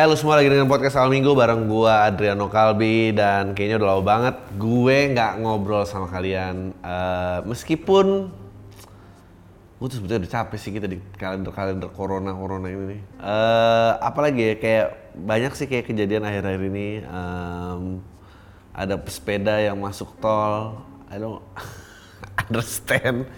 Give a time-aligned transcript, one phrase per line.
[0.00, 3.88] Eh lu semua lagi dengan podcast awal minggu bareng gua Adriano Kalbi dan kayaknya udah
[3.92, 6.72] lama banget gue nggak ngobrol sama kalian.
[6.72, 8.32] Eh, meskipun
[9.76, 13.00] gue tuh sebetulnya udah capek sih kita di kalender-kalender corona corona ini nih.
[13.20, 14.86] Eh, apalagi ya kayak
[15.20, 17.04] banyak sih kayak kejadian akhir-akhir ini.
[17.04, 18.00] Em,
[18.72, 20.80] ada pesepeda yang masuk tol.
[21.12, 21.44] I don't
[22.48, 23.28] understand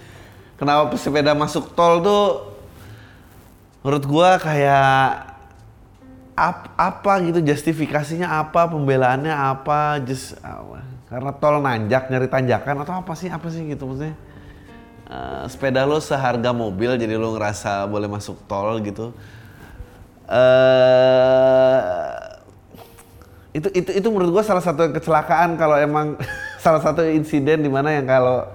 [0.55, 2.55] kenapa pesepeda masuk tol tuh
[3.83, 5.32] menurut gua kayak
[6.37, 10.81] ap- apa gitu justifikasinya apa pembelaannya apa just apa,
[11.13, 14.17] karena tol nanjak nyari tanjakan atau apa sih apa sih gitu maksudnya?
[15.13, 19.13] Eh, sepeda lo seharga mobil jadi lo ngerasa boleh masuk tol gitu.
[20.33, 22.09] Eh
[23.53, 26.17] itu itu itu menurut gua salah satu kecelakaan kalau emang
[26.65, 28.49] salah satu insiden di mana yang kalau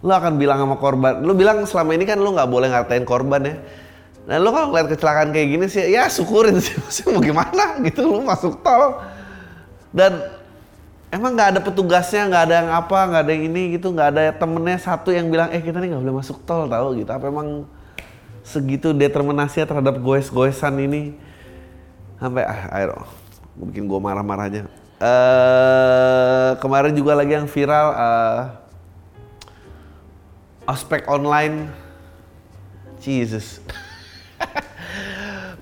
[0.00, 3.42] lo akan bilang sama korban lo bilang selama ini kan lo nggak boleh ngatain korban
[3.44, 3.54] ya
[4.22, 6.78] nah lo kalau ngeliat kecelakaan kayak gini sih ya syukurin sih
[7.10, 9.02] mau gimana gitu lo masuk tol.
[9.92, 10.24] Dan
[11.12, 14.22] emang nggak ada petugasnya nggak ada yang apa nggak ada yang ini gitu nggak ada
[14.32, 17.10] temennya satu yang bilang eh kita nih nggak boleh masuk tol tahu gitu.
[17.12, 17.68] Apa emang
[18.46, 21.18] segitu determinasinya terhadap goes-goesan ini?
[22.16, 22.70] Sampai ah
[23.52, 24.60] gue bikin gue marah-marah aja.
[25.02, 28.42] Eh kemarin juga lagi yang viral eh
[30.70, 31.68] ospek online.
[33.02, 33.58] Jesus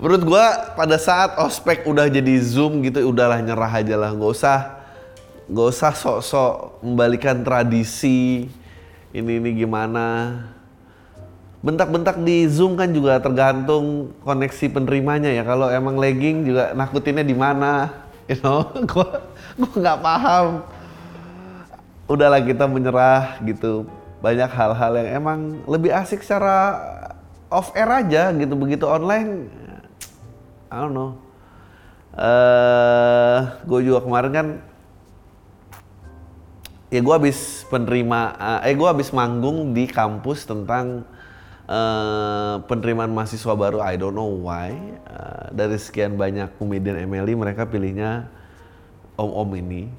[0.01, 4.09] menurut gua pada saat ospek udah jadi zoom gitu udahlah nyerah aja lah.
[4.11, 4.57] Nggak usah
[5.51, 8.49] nggak usah sok-sok membalikan tradisi
[9.13, 10.39] ini ini gimana.
[11.61, 15.45] Bentak-bentak di zoom kan juga tergantung koneksi penerimanya ya.
[15.45, 18.01] Kalau emang lagging juga nakutinnya di mana
[18.31, 18.65] you know?
[18.91, 19.21] Gua
[19.59, 20.63] nggak paham.
[22.07, 23.87] Udahlah kita menyerah gitu.
[24.23, 26.77] Banyak hal-hal yang emang lebih asik secara
[27.51, 29.51] off air aja gitu begitu online
[30.71, 31.19] I don't know.
[32.15, 34.47] Eh gue juga kemarin kan
[36.87, 41.03] ya gue habis penerima eh gue habis manggung di kampus tentang
[41.67, 43.83] eh, penerimaan mahasiswa baru.
[43.83, 44.71] I don't know why.
[45.03, 48.31] Eh, dari sekian banyak komedian MLI mereka pilihnya
[49.19, 49.91] om-om ini.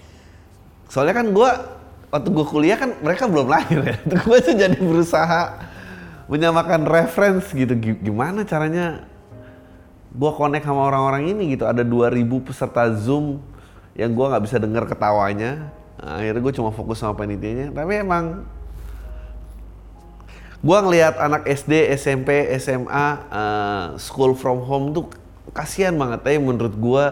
[0.88, 1.50] Soalnya kan gue
[2.12, 3.96] waktu gue kuliah kan mereka belum lahir ya.
[4.28, 5.71] Gue tuh jadi berusaha
[6.26, 7.74] menyamakan reference gitu.
[7.78, 9.06] Gi- gimana caranya
[10.12, 11.64] gue connect sama orang-orang ini gitu?
[11.64, 13.40] Ada 2000 peserta zoom
[13.96, 15.72] yang gue nggak bisa dengar ketawanya.
[16.02, 17.70] Nah, akhirnya gue cuma fokus sama panitianya.
[17.72, 18.44] Tapi emang
[20.62, 25.10] gue ngelihat anak SD, SMP, SMA, eh, school from home tuh
[25.54, 26.22] kasihan banget.
[26.22, 27.04] Tapi menurut gue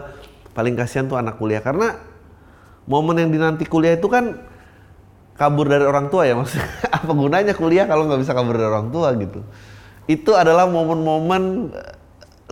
[0.51, 1.63] paling kasihan tuh anak kuliah.
[1.63, 1.95] Karena
[2.89, 4.50] momen yang dinanti kuliah itu kan
[5.41, 6.69] kabur dari orang tua ya maksudnya
[7.01, 9.41] apa gunanya kuliah kalau nggak bisa kabur dari orang tua gitu.
[10.05, 11.97] Itu adalah momen-momen eh,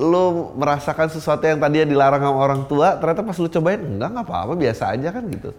[0.02, 4.26] lo merasakan sesuatu yang tadinya dilarang sama orang tua, ternyata pas lu cobain enggak nggak
[4.26, 5.54] apa-apa biasa aja kan gitu.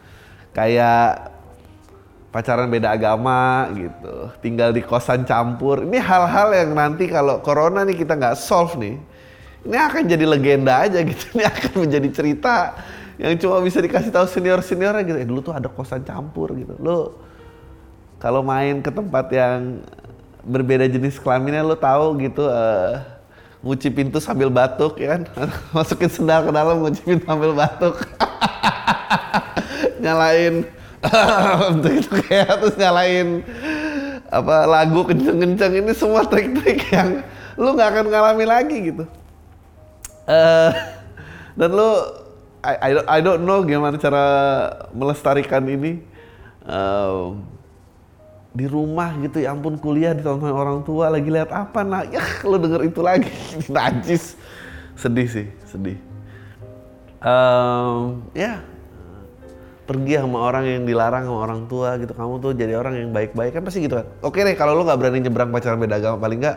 [0.50, 1.30] Kayak
[2.34, 5.86] pacaran beda agama gitu, tinggal di kosan campur.
[5.86, 8.98] Ini hal-hal yang nanti kalau corona nih kita nggak solve nih,
[9.70, 11.24] ini akan jadi legenda aja gitu.
[11.38, 12.74] Ini akan menjadi cerita
[13.20, 15.18] yang cuma bisa dikasih tahu senior seniornya gitu.
[15.20, 16.72] Eh, dulu tuh ada kosan campur gitu.
[16.80, 17.20] Lo
[18.16, 19.84] kalau main ke tempat yang
[20.40, 22.48] berbeda jenis kelaminnya lo tahu gitu.
[22.48, 23.20] eh
[23.60, 25.22] nguci pintu sambil batuk ya kan
[25.76, 28.00] masukin sendal ke dalam ngucipin sambil batuk
[30.02, 30.64] nyalain
[31.84, 33.44] begitu kayak terus nyalain
[34.32, 37.20] apa lagu kenceng-kenceng ini semua trik-trik yang
[37.60, 39.04] lu nggak akan ngalami lagi gitu
[40.24, 40.72] eh
[41.52, 42.19] dan lu
[42.60, 44.24] I, I, don't, I don't know gimana cara
[44.92, 46.04] melestarikan ini.
[46.60, 47.40] Em,
[48.50, 52.60] di rumah gitu ya ampun kuliah ditonton orang tua lagi lihat apa nah ya lu
[52.60, 53.32] denger itu lagi.
[53.72, 54.36] Najis.
[54.92, 55.96] Sedih sih sedih.
[57.24, 58.60] Em, ya
[59.88, 62.12] pergi sama orang yang dilarang sama orang tua gitu.
[62.12, 64.06] Kamu tuh jadi orang yang baik-baik kan pasti gitu kan?
[64.20, 66.56] Oke deh kalau lu nggak berani nyebrang pacaran beda agama paling nggak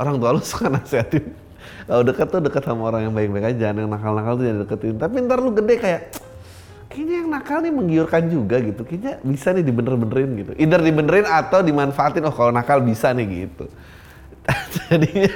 [0.00, 1.45] orang tua lu suka nasihatin
[1.86, 4.96] kalau dekat tuh dekat sama orang yang baik-baik aja jangan yang nakal-nakal tuh jangan deketin.
[4.98, 6.00] Tapi ntar lu gede kayak
[6.90, 8.82] kayaknya yang nakal nih menggiurkan juga gitu.
[8.82, 10.52] Kayaknya bisa nih dibener-benerin gitu.
[10.58, 13.70] Either dibenerin atau dimanfaatin oh kalau nakal bisa nih gitu.
[14.74, 15.30] Jadinya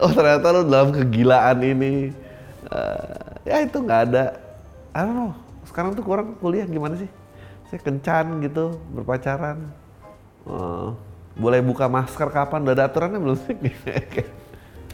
[0.00, 2.12] oh ternyata lu dalam kegilaan ini
[2.72, 4.24] eh, ya itu nggak ada.
[4.96, 5.32] I don't know.
[5.68, 7.10] Sekarang tuh kurang kuliah gimana sih?
[7.68, 9.60] Saya kencan gitu berpacaran.
[10.48, 10.88] Eh,
[11.36, 12.64] boleh buka masker kapan?
[12.64, 13.52] Udah ada aturannya belum sih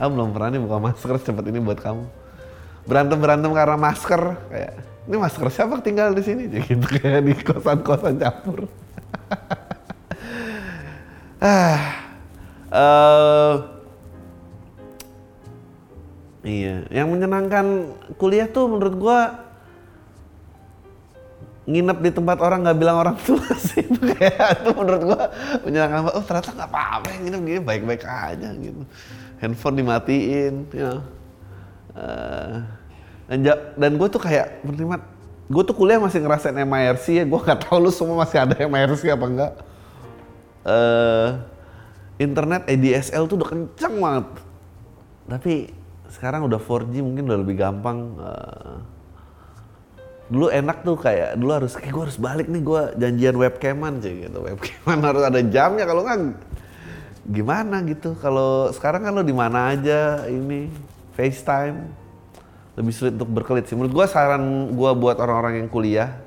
[0.03, 2.03] kamu belum pernah nih buka masker secepat ini buat kamu.
[2.91, 4.75] Berantem berantem karena masker kayak
[5.07, 6.51] ini masker siapa tinggal di sini?
[6.67, 8.67] Gitu kayak di kosan kosan campur.
[11.43, 11.79] Ah
[12.71, 13.55] eh
[16.43, 19.47] Iya, yang menyenangkan kuliah tuh menurut gua
[21.71, 23.87] nginep di tempat orang nggak bilang orang tua sih.
[23.87, 25.23] Itu kayak itu menurut gua
[25.63, 28.83] menyenangkan oh ternyata nggak apa-apa nginep gini baik-baik aja gitu
[29.43, 31.03] handphone dimatiin ya.
[31.93, 32.63] Uh,
[33.29, 34.97] dan, dan gue tuh kayak menerima
[35.53, 39.13] gue tuh kuliah masih ngerasain MIRC ya gue nggak tahu lu semua masih ada MIRC
[39.13, 39.53] apa enggak
[40.67, 41.29] uh,
[42.19, 44.27] internet ADSL tuh udah kenceng banget.
[45.27, 45.55] Tapi
[46.13, 48.79] sekarang udah 4G mungkin udah lebih gampang uh,
[50.29, 54.29] dulu enak tuh kayak dulu harus kayak gue harus balik nih gue janjian webcaman sih
[54.29, 54.39] gitu.
[54.39, 56.21] Webcaman harus ada jamnya kalau nggak
[57.27, 58.19] gimana gitu.
[58.19, 60.71] Kalau sekarang kan lo di mana aja ini
[61.15, 62.03] FaceTime.
[62.73, 63.77] Lebih sulit untuk berkelit sih.
[63.77, 66.19] Menurut gue saran gue buat orang-orang yang kuliah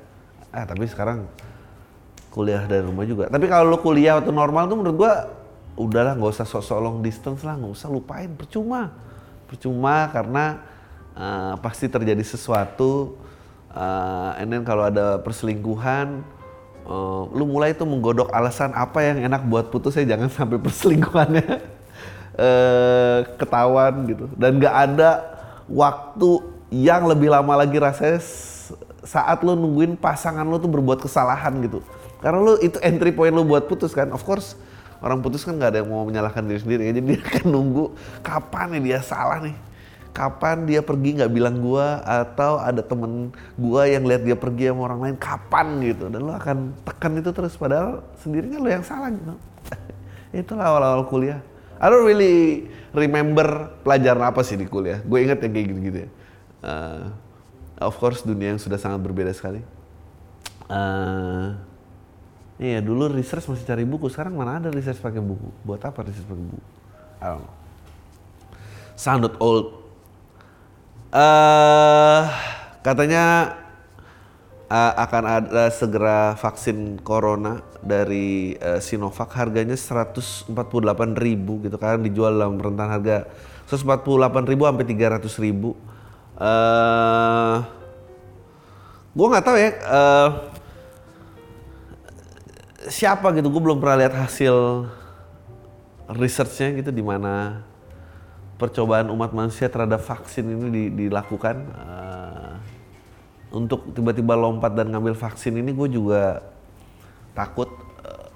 [0.54, 1.26] ah tapi sekarang
[2.32, 3.28] kuliah dari rumah juga.
[3.28, 5.12] Tapi kalau lo kuliah waktu normal tuh menurut gue
[5.76, 8.30] udahlah nggak usah sok-sok long distance lah nggak usah lupain.
[8.32, 8.94] Percuma.
[9.50, 10.64] Percuma karena
[11.18, 13.16] uh, pasti terjadi sesuatu
[13.74, 16.24] uh, and then kalau ada perselingkuhan
[16.86, 21.76] uh, lu mulai itu menggodok alasan apa yang enak buat putus ya jangan sampai perselingkuhannya.
[22.36, 24.28] Uh, ketahuan gitu.
[24.36, 25.24] Dan gak ada
[25.66, 28.20] waktu yang lebih lama lagi rasanya
[29.06, 31.80] saat lu nungguin pasangan lu tuh berbuat kesalahan gitu.
[32.20, 34.12] Karena lu itu entry point lu buat putus kan.
[34.12, 34.54] Of course
[35.00, 36.82] orang putus kan nggak ada yang mau menyalahkan diri sendiri.
[36.92, 37.84] Jadi dia akan nunggu
[38.20, 39.65] kapan nih dia salah nih
[40.16, 43.28] kapan dia pergi nggak bilang gua atau ada temen
[43.60, 46.08] gua yang lihat dia pergi sama orang lain kapan gitu.
[46.08, 49.36] Dan lo akan tekan itu terus padahal sendirinya lo yang salah gitu.
[50.40, 51.44] Itulah awal-awal kuliah.
[51.76, 52.64] I don't really
[52.96, 55.04] remember pelajaran apa sih di kuliah.
[55.04, 56.10] Gue inget yang kayak gitu-gitu ya.
[56.64, 57.04] Uh,
[57.84, 59.60] of course dunia yang sudah sangat berbeda sekali.
[60.66, 61.54] Uh,
[62.56, 64.08] iya dulu research masih cari buku.
[64.08, 65.52] Sekarang mana ada research pakai buku?
[65.62, 66.64] Buat apa research pakai buku?
[67.20, 67.54] I don't know.
[68.96, 69.85] Sounded old
[71.06, 72.26] Uh,
[72.82, 73.54] katanya
[74.66, 79.30] uh, akan ada segera vaksin corona dari uh, Sinovac.
[79.34, 80.50] Harganya 148.000
[81.66, 83.30] gitu kan dijual dalam rentan harga
[83.70, 85.74] 148.000 sampai 300.000.
[86.36, 87.64] Uh,
[89.16, 90.28] gue nggak tahu ya uh,
[92.90, 93.48] siapa gitu.
[93.50, 94.86] Gue belum pernah lihat hasil
[96.10, 97.62] researchnya gitu di mana
[98.56, 101.56] percobaan umat manusia terhadap vaksin ini dilakukan.
[101.76, 102.54] Uh,
[103.52, 106.42] untuk tiba-tiba lompat dan ngambil vaksin ini gue juga
[107.36, 107.68] takut.
[107.68, 108.28] Uh, eh,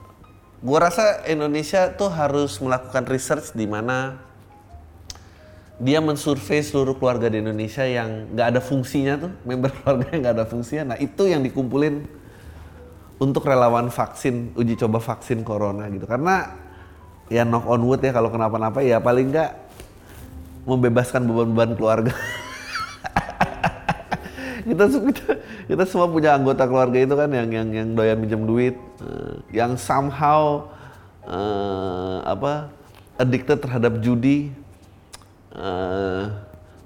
[0.60, 4.20] gue rasa Indonesia tuh harus melakukan research di mana
[5.80, 10.36] dia mensurvei seluruh keluarga di Indonesia yang nggak ada fungsinya tuh member keluarga yang nggak
[10.36, 10.84] ada fungsinya.
[10.94, 12.04] Nah itu yang dikumpulin
[13.20, 16.04] untuk relawan vaksin uji coba vaksin corona gitu.
[16.04, 16.52] Karena
[17.32, 19.69] ya knock on wood ya kalau kenapa-napa ya paling nggak
[20.70, 22.14] membebaskan beban-beban keluarga.
[24.60, 25.26] kita, kita
[25.66, 29.74] kita semua punya anggota keluarga itu kan yang yang yang doyan minjem duit, uh, yang
[29.74, 30.70] somehow
[31.26, 32.70] uh, apa
[33.18, 34.54] addicted terhadap judi,
[35.58, 36.30] uh,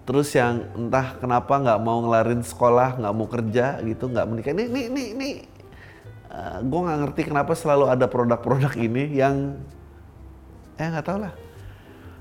[0.09, 4.53] terus yang entah kenapa nggak mau ngelarin sekolah, nggak mau kerja gitu, nggak menikah.
[4.57, 5.29] Ini ini ini, ini
[6.33, 9.61] uh, gue nggak ngerti kenapa selalu ada produk-produk ini yang
[10.75, 11.44] eh nggak tau lah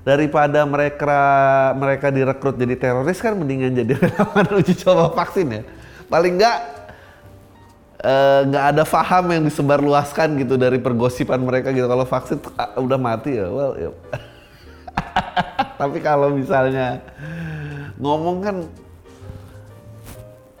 [0.04, 1.16] daripada mereka
[1.74, 5.62] mereka direkrut jadi teroris kan mendingan jadi relawan uji coba vaksin ya.
[6.12, 6.58] Paling enggak
[8.04, 11.88] eh, nggak uh, ada faham yang disebarluaskan gitu dari pergosipan mereka gitu.
[11.88, 13.90] Kalau vaksin uh, udah mati ya well ya.
[15.80, 17.00] tapi kalau misalnya
[17.98, 18.56] ngomong kan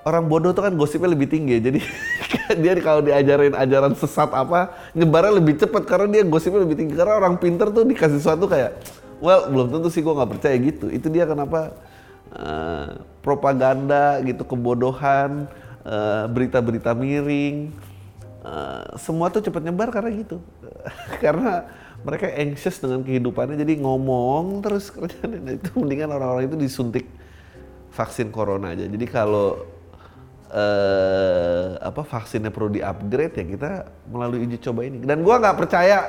[0.08, 1.78] orang bodoh tuh kan gosipnya lebih tinggi jadi
[2.64, 6.96] dia kalau diajarin ajaran sesat apa nyebarnya lebih cepat karena dia gosipnya lebih tinggi.
[6.96, 10.86] Karena orang pinter tuh dikasih sesuatu kayak well belum tentu sih gue nggak percaya gitu.
[10.90, 11.74] Itu dia kenapa
[12.34, 15.46] uh, propaganda gitu kebodohan
[15.84, 17.68] berita berita-berita miring.
[18.44, 20.36] Uh, semua tuh cepat nyebar karena gitu.
[21.24, 21.64] Karena
[22.04, 24.88] mereka anxious dengan kehidupannya jadi ngomong terus.
[24.94, 27.08] Kerjaan itu mendingan orang-orang itu disuntik
[27.92, 28.84] vaksin corona aja.
[28.84, 29.64] Jadi kalau
[30.52, 33.70] uh, apa vaksinnya perlu di-upgrade ya kita
[34.12, 35.00] melalui uji coba ini.
[35.00, 36.04] Dan gua nggak percaya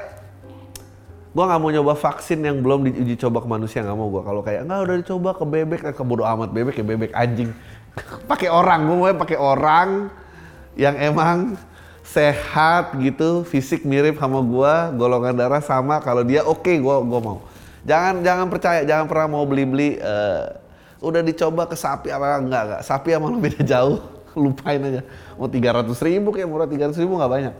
[1.36, 4.40] gue nggak mau nyoba vaksin yang belum diuji coba ke manusia nggak mau gue kalau
[4.40, 5.82] kayak nggak udah dicoba ke bebek.
[5.92, 7.52] Ke bodo amat bebek ya bebek anjing.
[8.32, 10.08] Pakai orang gue mau pakai orang
[10.80, 11.60] yang emang
[12.08, 17.20] sehat gitu fisik mirip sama gue golongan darah sama kalau dia oke okay, gue gue
[17.20, 17.44] mau.
[17.84, 20.56] Jangan jangan percaya jangan pernah mau beli beli uh,
[21.04, 22.64] udah dicoba ke sapi apa enggak?
[22.64, 24.00] Enggak sapi emang beda jauh.
[24.40, 25.04] Lupain aja.
[25.36, 27.54] Mau tiga ratus ribu kayak murah tiga ratus ribu nggak banyak.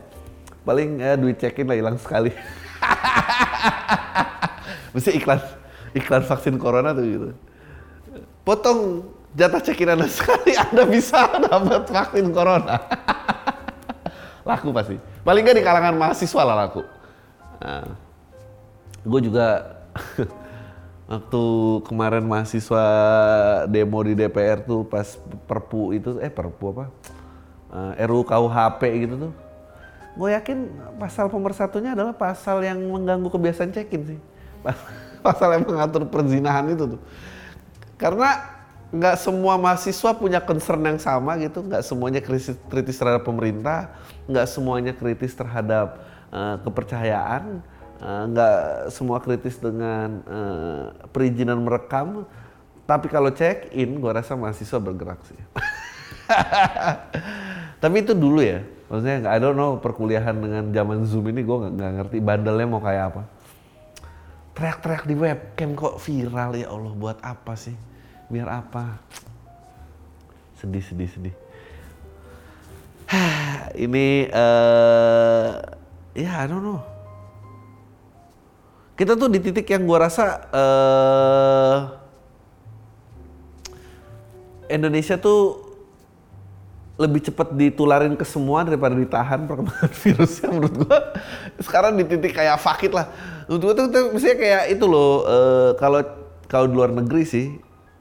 [0.64, 2.32] Paling eh, duit cekin lah hilang sekali
[4.94, 5.40] Mesti iklan
[5.96, 7.28] iklan vaksin corona tuh gitu.
[8.46, 9.02] potong
[9.34, 12.76] jatah cekin anda sekali anda bisa dapat vaksin corona.
[14.48, 14.96] Laku pasti.
[15.26, 16.86] Paling nggak di kalangan mahasiswa lah laku.
[17.58, 17.98] Nah,
[19.02, 19.74] gue juga
[21.10, 21.44] waktu
[21.82, 22.84] kemarin mahasiswa
[23.66, 25.18] demo di DPR tuh pas
[25.50, 26.86] perpu itu eh perpu apa?
[27.66, 29.32] Uh, RUU KUHP gitu tuh
[30.16, 30.58] gue yakin
[30.96, 34.20] pasal pemersatunya adalah pasal yang mengganggu kebiasaan cekin sih.
[35.26, 37.00] Pasal yang mengatur perzinahan itu tuh.
[37.98, 38.56] Karena
[38.94, 41.66] nggak semua mahasiswa punya concern yang sama gitu.
[41.66, 43.90] Nggak semuanya kritis, kritis terhadap pemerintah.
[44.30, 45.98] Nggak semuanya kritis terhadap
[46.30, 47.58] uh, kepercayaan.
[47.98, 48.56] Nggak
[48.86, 52.22] uh, semua kritis dengan uh, perizinan merekam.
[52.86, 55.34] Tapi kalau check in gue rasa mahasiswa bergerak sih
[57.82, 61.92] tapi itu dulu ya maksudnya I don't know perkuliahan dengan zaman zoom ini gue nggak
[62.02, 63.22] ngerti bandelnya mau kayak apa.
[64.56, 67.76] Teriak-teriak di webcam kok viral ya Allah buat apa sih?
[68.32, 68.96] Biar apa?
[70.56, 71.34] Sedih sedih sedih.
[73.86, 75.50] Ini uh,
[76.16, 76.80] ya I don't know.
[78.96, 81.78] Kita tuh di titik yang gua rasa uh,
[84.72, 85.65] Indonesia tuh
[86.96, 90.98] lebih cepat ditularin ke semua daripada ditahan perkembangan virusnya menurut gua
[91.60, 93.12] sekarang di titik kayak fakit lah
[93.44, 96.00] menurut gua tuh, tuh misalnya kayak itu loh uh, kalau
[96.48, 97.46] kalau di luar negeri sih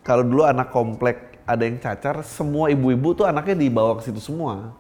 [0.06, 4.74] kalau dulu anak komplek ada yang cacar semua ibu-ibu tuh anaknya dibawa ke situ semua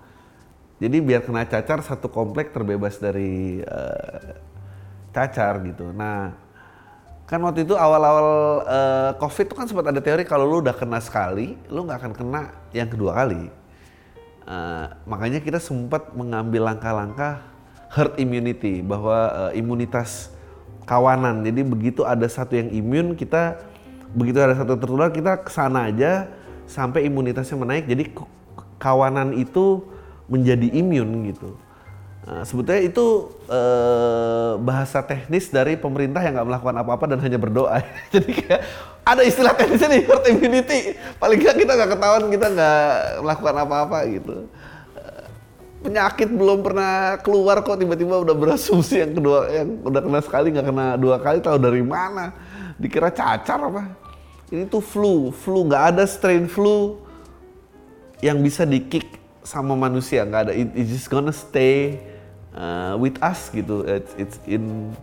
[0.75, 4.35] jadi biar kena cacar satu komplek terbebas dari uh,
[5.15, 5.95] cacar gitu.
[5.95, 6.35] Nah,
[7.23, 8.27] kan waktu itu awal-awal
[8.67, 12.13] uh, COVID itu kan sempat ada teori kalau lu udah kena sekali, lu nggak akan
[12.13, 12.41] kena
[12.75, 13.47] yang kedua kali.
[14.45, 17.41] Uh, makanya kita sempat mengambil langkah-langkah
[17.89, 20.29] herd immunity bahwa uh, imunitas
[20.85, 21.41] kawanan.
[21.41, 23.57] Jadi begitu ada satu yang imun kita
[24.13, 26.29] begitu ada satu tertular kita ke sana aja
[26.69, 27.89] sampai imunitasnya menaik.
[27.89, 28.13] Jadi
[28.77, 29.81] kawanan itu
[30.29, 31.57] menjadi imun gitu.
[32.25, 37.85] Nah, sebetulnya itu eh, bahasa teknis dari pemerintah yang nggak melakukan apa-apa dan hanya berdoa.
[38.13, 38.61] Jadi kayak
[39.05, 40.79] ada istilah teknisnya nih herd immunity.
[41.21, 42.89] Paling nggak kita nggak ketahuan kita nggak
[43.21, 44.35] melakukan apa-apa gitu.
[45.85, 50.65] Penyakit belum pernah keluar kok tiba-tiba udah berasumsi yang kedua yang udah kena sekali nggak
[50.65, 52.33] kena dua kali tahu dari mana?
[52.81, 53.93] Dikira cacar apa?
[54.49, 56.97] Ini tuh flu, flu nggak ada strain flu
[58.17, 60.53] yang bisa di kick sama manusia nggak ada.
[60.57, 62.01] It, it's just gonna stay
[62.55, 63.83] uh, with us gitu.
[63.85, 64.95] It's, it's in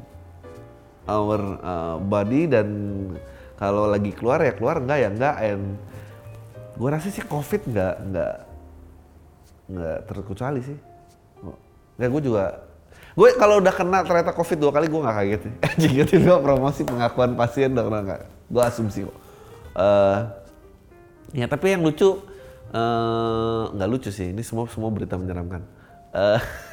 [1.07, 2.69] our uh, body dan
[3.61, 5.37] kalau lagi keluar ya keluar enggak ya enggak.
[5.39, 5.65] And
[6.75, 8.35] gue rasa sih covid enggak enggak
[9.71, 10.79] enggak terkecuali sih.
[12.01, 12.45] Nggak gue juga
[13.13, 15.55] gue kalau udah kena ternyata covid dua kali gue nggak kaget sih.
[15.85, 19.17] Jika tidak promosi pengakuan pasien udah kena nggak gue asumsi kok.
[19.73, 20.29] Uh,
[21.33, 22.21] ya tapi yang lucu
[22.73, 24.33] uh, nggak lucu sih.
[24.33, 25.63] Ini semua semua berita menyeramkan.
[26.13, 26.41] Uh,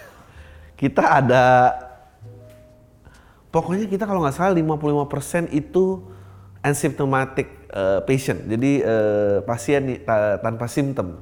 [0.80, 1.76] kita ada
[3.52, 6.08] pokoknya kita kalau nggak salah 55% itu
[6.64, 8.48] asymptomatic uh, patient.
[8.48, 11.20] Jadi uh, pasien ta tanpa simptom.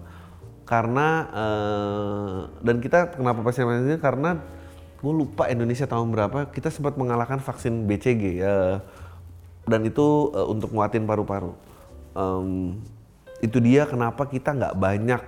[0.67, 4.45] Karena uh, dan kita kenapa pasien ini karena
[4.97, 8.77] gue lupa Indonesia tahun berapa kita sempat mengalahkan vaksin BCG uh,
[9.65, 11.57] dan itu uh, untuk nguatin paru-paru.
[12.13, 12.77] Um,
[13.41, 15.21] itu dia kenapa kita nggak banyak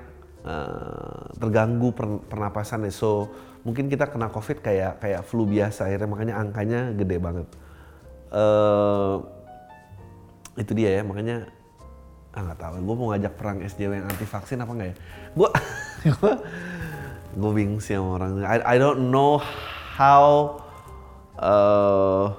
[0.46, 1.91] uh, terganggu
[2.27, 2.91] pernapasannya.
[2.93, 3.31] So
[3.67, 7.48] mungkin kita kena covid kayak kayak flu biasa akhirnya makanya angkanya gede banget.
[8.29, 9.25] Uh,
[10.60, 11.50] itu dia ya makanya
[12.36, 12.74] ah nggak tahu.
[12.86, 14.96] Gue mau ngajak perang SJW yang anti vaksin apa enggak ya?
[15.34, 15.50] Gue
[17.41, 18.31] gue bingung sih sama orang.
[18.46, 19.41] I, I don't know
[19.98, 20.60] how
[21.41, 22.31] uh,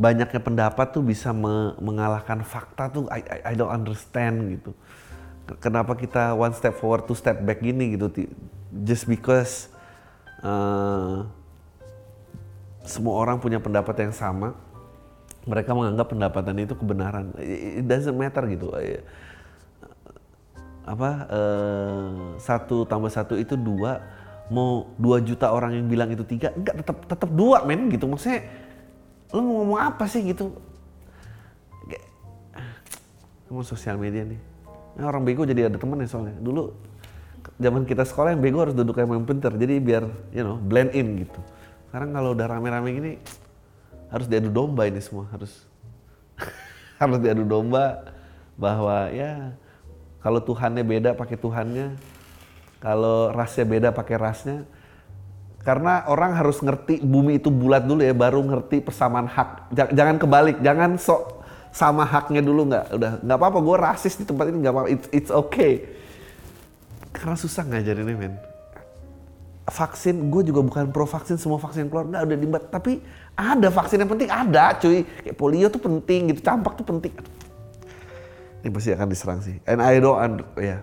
[0.00, 3.04] banyaknya pendapat tuh bisa me mengalahkan fakta tuh.
[3.12, 4.72] I, I, I don't understand gitu
[5.58, 8.30] kenapa kita one step forward two step back gini gitu
[8.86, 9.68] just because
[10.40, 11.26] uh,
[12.82, 14.58] semua orang punya pendapat yang sama,
[15.46, 17.30] mereka menganggap pendapatan itu kebenaran.
[17.38, 18.74] It doesn't matter gitu.
[20.82, 24.02] Apa uh, satu tambah satu itu dua,
[24.50, 28.10] mau dua juta orang yang bilang itu tiga, enggak tetap tetap dua men gitu.
[28.10, 28.42] Maksudnya
[29.30, 30.50] lo mau ngomong apa sih gitu?
[33.46, 34.51] Kamu sosial media nih.
[34.92, 36.36] Nah, orang bego jadi ada temen ya soalnya.
[36.36, 36.72] Dulu
[37.56, 39.52] zaman kita sekolah yang bego harus duduk kayak yang pinter.
[39.56, 40.04] Jadi biar
[40.36, 41.40] you know blend in gitu.
[41.88, 43.12] Sekarang kalau udah rame-rame gini
[44.12, 45.28] harus diadu domba ini semua.
[45.32, 45.64] Harus
[47.00, 48.04] harus diadu domba
[48.56, 49.56] bahwa ya
[50.20, 51.96] kalau Tuhannya beda pakai Tuhannya.
[52.82, 54.66] Kalau rasnya beda pakai rasnya.
[55.62, 59.70] Karena orang harus ngerti bumi itu bulat dulu ya baru ngerti persamaan hak.
[59.94, 61.41] Jangan kebalik jangan sok
[61.72, 62.84] sama haknya dulu nggak?
[62.94, 64.88] Udah nggak apa-apa gue rasis di tempat ini nggak apa-apa.
[64.92, 65.88] It's, it's okay.
[67.10, 68.36] Karena susah ngajarinnya men.
[69.66, 72.98] Vaksin gue juga bukan pro vaksin semua vaksin keluar nggak udah dibat tapi
[73.32, 75.02] ada vaksin yang penting ada cuy.
[75.24, 77.16] Kayak polio tuh penting gitu campak tuh penting.
[78.62, 79.56] Ini pasti akan diserang sih.
[79.64, 80.78] And I don't ya.
[80.78, 80.80] Yeah.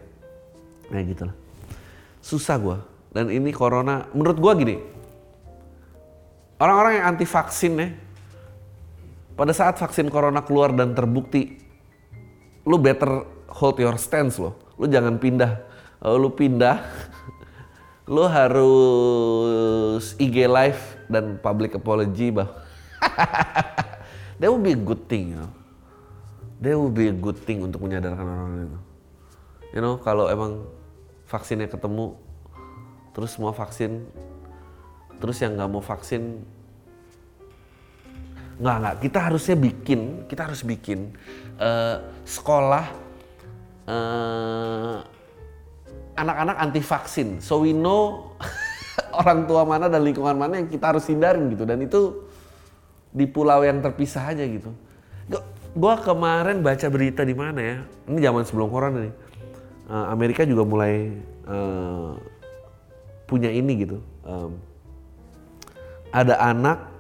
[0.89, 1.37] nah gitu lah
[2.29, 2.77] susah gue
[3.15, 4.75] dan ini corona menurut gue gini.
[6.59, 7.87] Orang-orang yang anti vaksin ya
[9.39, 11.55] pada saat vaksin corona keluar dan terbukti,
[12.67, 14.59] lu better hold your stance loh.
[14.75, 15.63] Lu jangan pindah.
[16.03, 16.83] Kalau lu pindah,
[18.13, 22.51] lu harus IG live dan public apology bah.
[24.43, 25.35] That would be a good thing.
[25.35, 25.51] You know?
[26.59, 28.79] That would be a good thing untuk menyadarkan orang-orang itu.
[29.71, 30.67] You know, kalau emang
[31.31, 32.19] vaksinnya ketemu,
[33.15, 34.03] terus semua vaksin,
[35.23, 36.43] terus yang nggak mau vaksin
[38.59, 38.95] Nggak, nggak.
[39.07, 41.15] Kita harusnya bikin, kita harus bikin
[41.55, 42.85] uh, sekolah
[43.87, 44.99] uh,
[46.19, 47.39] anak-anak anti vaksin.
[47.39, 48.35] So we know
[49.19, 51.63] orang tua mana dan lingkungan mana yang kita harus hindarin gitu.
[51.63, 52.27] Dan itu
[53.15, 54.69] di pulau yang terpisah aja gitu.
[55.69, 57.77] Gue kemarin baca berita di mana ya?
[58.09, 59.15] Ini zaman sebelum corona nih.
[59.89, 61.15] Uh, Amerika juga mulai
[61.47, 62.17] uh,
[63.29, 63.97] punya ini gitu.
[64.25, 64.57] Um,
[66.09, 66.98] ada anak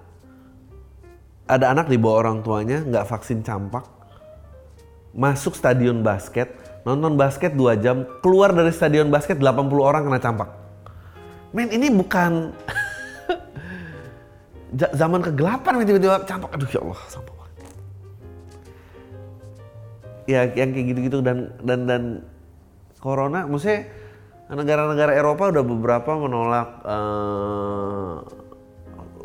[1.49, 3.81] ada anak di bawah orang tuanya nggak vaksin campak,
[5.17, 6.53] masuk stadion basket,
[6.85, 10.49] nonton basket dua jam, keluar dari stadion basket 80 orang kena campak.
[11.49, 12.53] Men ini bukan
[15.01, 16.53] zaman kegelapan tiba-tiba campak.
[16.53, 17.53] Aduh ya Allah, sampah banget.
[20.29, 22.03] Ya yang kayak gitu-gitu dan dan dan
[23.01, 23.89] corona, maksudnya
[24.53, 28.21] negara-negara Eropa udah beberapa menolak uh,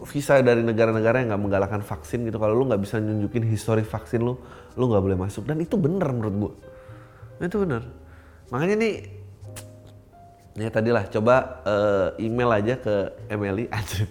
[0.05, 2.37] visa dari negara-negara yang nggak menggalakkan vaksin gitu.
[2.37, 4.37] Kalau lu nggak bisa nunjukin histori vaksin lu
[4.77, 5.49] lu nggak boleh masuk.
[5.49, 6.53] Dan itu bener menurut gua.
[7.41, 7.83] Itu bener.
[8.53, 8.95] Makanya nih
[10.55, 13.67] ya tadilah coba uh, email aja ke Emily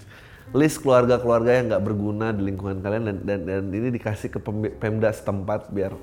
[0.59, 4.39] list keluarga-keluarga yang nggak berguna di lingkungan kalian dan, dan dan ini dikasih ke
[4.75, 5.95] Pemda setempat biar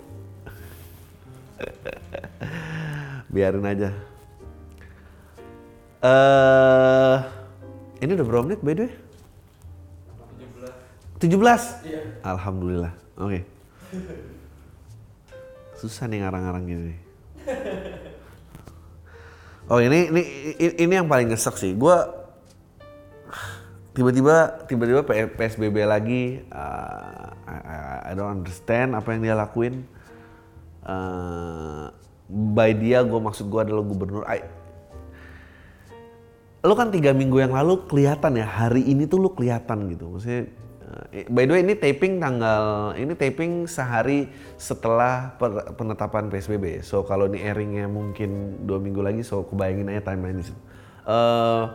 [3.35, 3.93] biarin aja.
[6.01, 7.21] uh,
[8.01, 9.10] ini udah berapa menit by the way?
[11.21, 11.37] 17?
[11.85, 12.01] Iya.
[12.25, 12.93] Alhamdulillah.
[13.21, 13.29] Oke.
[13.29, 13.43] Okay.
[15.77, 16.97] Susah nih ngarang-ngarang gini.
[19.71, 20.23] Oh ini ini
[20.59, 21.79] ini yang paling nyesek sih.
[21.79, 22.11] Gua
[23.95, 26.43] tiba-tiba tiba-tiba PSBB lagi.
[26.51, 29.87] Uh, I, I don't understand apa yang dia lakuin.
[30.83, 31.93] Uh,
[32.31, 34.23] by dia, gue maksud gue adalah gubernur.
[34.27, 34.43] I,
[36.63, 40.11] lo kan tiga minggu yang lalu kelihatan ya hari ini tuh lo kelihatan gitu.
[40.11, 40.51] Maksudnya
[41.31, 45.35] by the way ini taping tanggal ini taping sehari setelah
[45.75, 46.83] penetapan PSBB.
[46.83, 50.51] So kalau ini airingnya mungkin dua minggu lagi, so kebayangin aja timeline di.
[51.07, 51.75] Uh,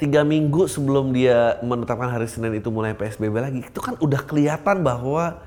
[0.00, 4.80] tiga minggu sebelum dia menetapkan hari Senin itu mulai PSBB lagi, itu kan udah kelihatan
[4.80, 5.44] bahwa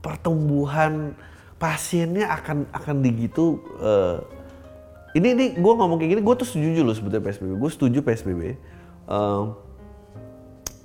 [0.00, 1.12] pertumbuhan
[1.60, 3.60] pasiennya akan akan digitu.
[3.76, 4.24] Uh,
[5.12, 7.50] ini ini gue ngomong kayak gini, gue tuh setuju loh sebetulnya PSBB.
[7.60, 8.42] Gue setuju PSBB.
[9.08, 9.67] Uh,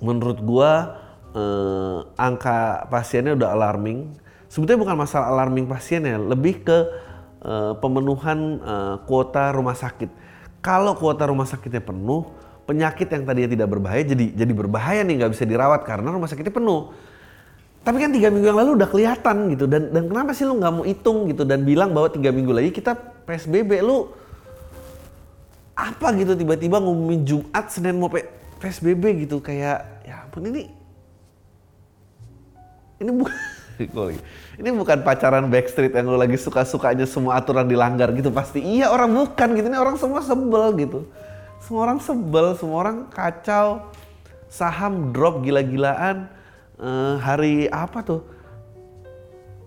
[0.04, 1.00] menurut gua
[1.32, 4.12] eh, angka pasiennya udah alarming.
[4.52, 6.78] Sebetulnya bukan masalah alarming pasiennya, lebih ke
[7.40, 10.12] eh, pemenuhan eh, kuota rumah sakit.
[10.60, 12.28] Kalau kuota rumah sakitnya penuh,
[12.68, 16.52] penyakit yang tadinya tidak berbahaya jadi jadi berbahaya nih nggak bisa dirawat karena rumah sakitnya
[16.52, 16.92] penuh.
[17.84, 20.72] Tapi kan tiga minggu yang lalu udah kelihatan gitu dan dan kenapa sih lu nggak
[20.72, 22.96] mau hitung gitu dan bilang bahwa tiga minggu lagi kita
[23.28, 24.08] psbb lu
[25.74, 28.06] apa gitu tiba-tiba ngumumin Jumat Senin mau
[28.62, 30.68] PSBB gitu kayak ya ampun ini
[33.02, 33.36] ini bukan
[34.60, 38.62] ini bukan pacaran backstreet yang lo lagi suka-sukanya semua aturan dilanggar gitu pasti.
[38.62, 39.66] Iya orang bukan gitu.
[39.66, 41.00] Ini orang semua sebel gitu.
[41.58, 43.90] Semua orang sebel semua orang kacau.
[44.46, 46.30] Saham drop gila-gilaan.
[46.74, 48.22] Uh, hari apa tuh?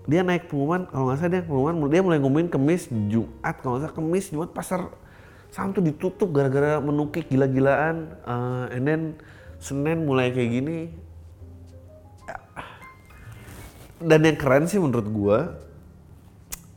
[0.08, 3.92] Dia naik pengumuman kalau nggak salah dia pengumuman dia mulai ngumumin kemis Jumat kalau nggak
[3.92, 4.88] salah kemis Jumat pasar
[5.52, 8.08] saham tuh ditutup gara-gara menukik gila-gilaan.
[8.24, 9.00] Uh, and then
[9.58, 10.78] Senin mulai kayak gini
[13.98, 15.38] dan yang keren sih menurut gua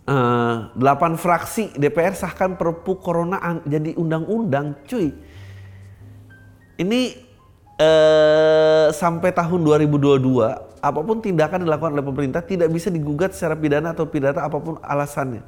[0.09, 5.13] uh, 8 fraksi DPR sahkan perpu corona jadi undang-undang cuy
[6.81, 7.13] ini
[7.77, 13.93] uh, sampai tahun 2022 apa pun tindakan dilakukan oleh pemerintah tidak bisa digugat secara pidana
[13.93, 15.45] atau pidana apa pun alasannya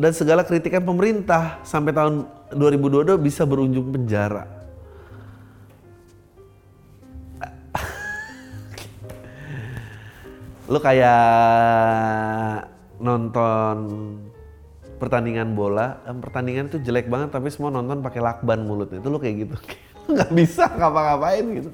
[0.00, 2.24] dan segala kritikan pemerintah sampai tahun
[2.56, 4.63] 2022 bisa berujung penjara.
[10.64, 11.20] Lu kayak
[12.96, 13.76] nonton
[14.96, 19.44] pertandingan bola, pertandingan itu jelek banget tapi semua nonton pakai lakban mulut itu lu kayak
[19.44, 19.56] gitu.
[20.14, 21.70] nggak bisa ngapa-ngapain gitu.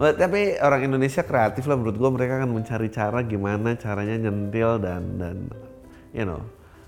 [0.00, 5.20] Tapi orang Indonesia kreatif lah menurut gua mereka akan mencari cara gimana caranya nyentil dan
[5.20, 5.36] dan
[6.16, 6.40] you know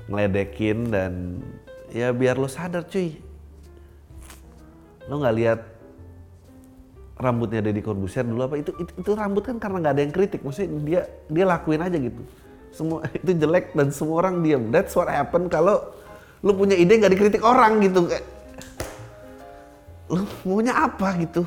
[0.09, 1.45] ngeledekin dan
[1.93, 3.21] ya biar lo sadar cuy
[5.07, 5.61] lo nggak lihat
[7.21, 10.41] rambutnya Deddy Corbuzier dulu apa itu, itu itu rambut kan karena nggak ada yang kritik
[10.41, 12.23] maksudnya dia dia lakuin aja gitu.
[12.73, 14.73] Semua itu jelek dan semua orang diam.
[14.73, 15.93] That's what happen kalau
[16.43, 18.09] lu punya ide nggak dikritik orang gitu.
[18.09, 18.25] Kayak
[20.13, 21.45] lu maunya apa gitu?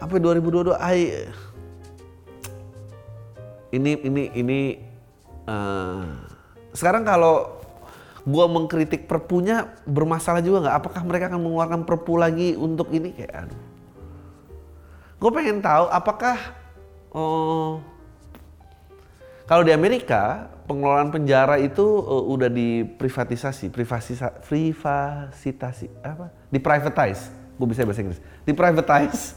[0.00, 1.28] Apa 2022 ai
[3.70, 4.60] ini ini ini
[5.44, 6.08] uh,
[6.72, 7.60] sekarang kalau
[8.24, 10.76] gua mengkritik perpunya bermasalah juga nggak?
[10.76, 13.16] Apakah mereka akan mengeluarkan perpu lagi untuk ini?
[13.16, 13.69] Kayak aduh
[15.20, 16.36] gue pengen tahu apakah
[17.12, 17.84] oh,
[19.50, 26.30] kalau di Amerika pengelolaan penjara itu uh, udah diprivatisasi, privatisa, privatisi apa?
[26.54, 27.34] Diprivatize.
[27.58, 28.22] Gue bisa bahasa Inggris.
[28.46, 29.34] Diprivatize.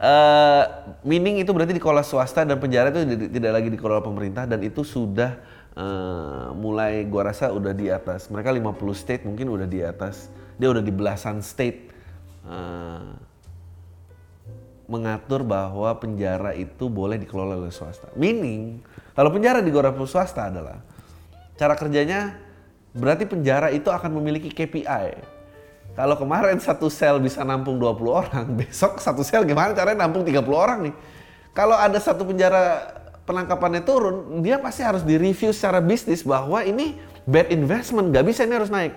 [0.00, 0.64] Uh,
[1.04, 5.36] meaning itu berarti dikelola swasta dan penjara itu tidak lagi dikelola pemerintah dan itu sudah
[5.76, 8.32] uh, mulai gua rasa udah di atas.
[8.32, 10.32] Mereka 50 state mungkin udah di atas.
[10.56, 11.92] Dia udah di belasan state.
[12.48, 13.12] Uh,
[14.90, 18.10] mengatur bahwa penjara itu boleh dikelola oleh swasta.
[18.18, 18.82] Meaning,
[19.14, 20.82] kalau penjara digoreng swasta adalah
[21.54, 22.34] cara kerjanya
[22.90, 25.38] berarti penjara itu akan memiliki KPI.
[25.94, 30.42] Kalau kemarin satu sel bisa nampung 20 orang, besok satu sel gimana caranya nampung 30
[30.50, 30.94] orang nih?
[31.54, 32.94] Kalau ada satu penjara
[33.26, 36.98] penangkapannya turun, dia pasti harus direview secara bisnis bahwa ini
[37.30, 38.94] bad investment, gak bisa ini harus naik.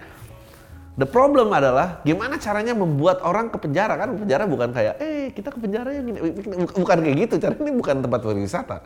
[0.93, 5.49] The problem adalah gimana caranya membuat orang ke penjara kan penjara bukan kayak eh kita
[5.49, 6.21] ke penjara yang gini
[6.69, 8.77] bukan kayak gitu cara ini bukan tempat berwisata.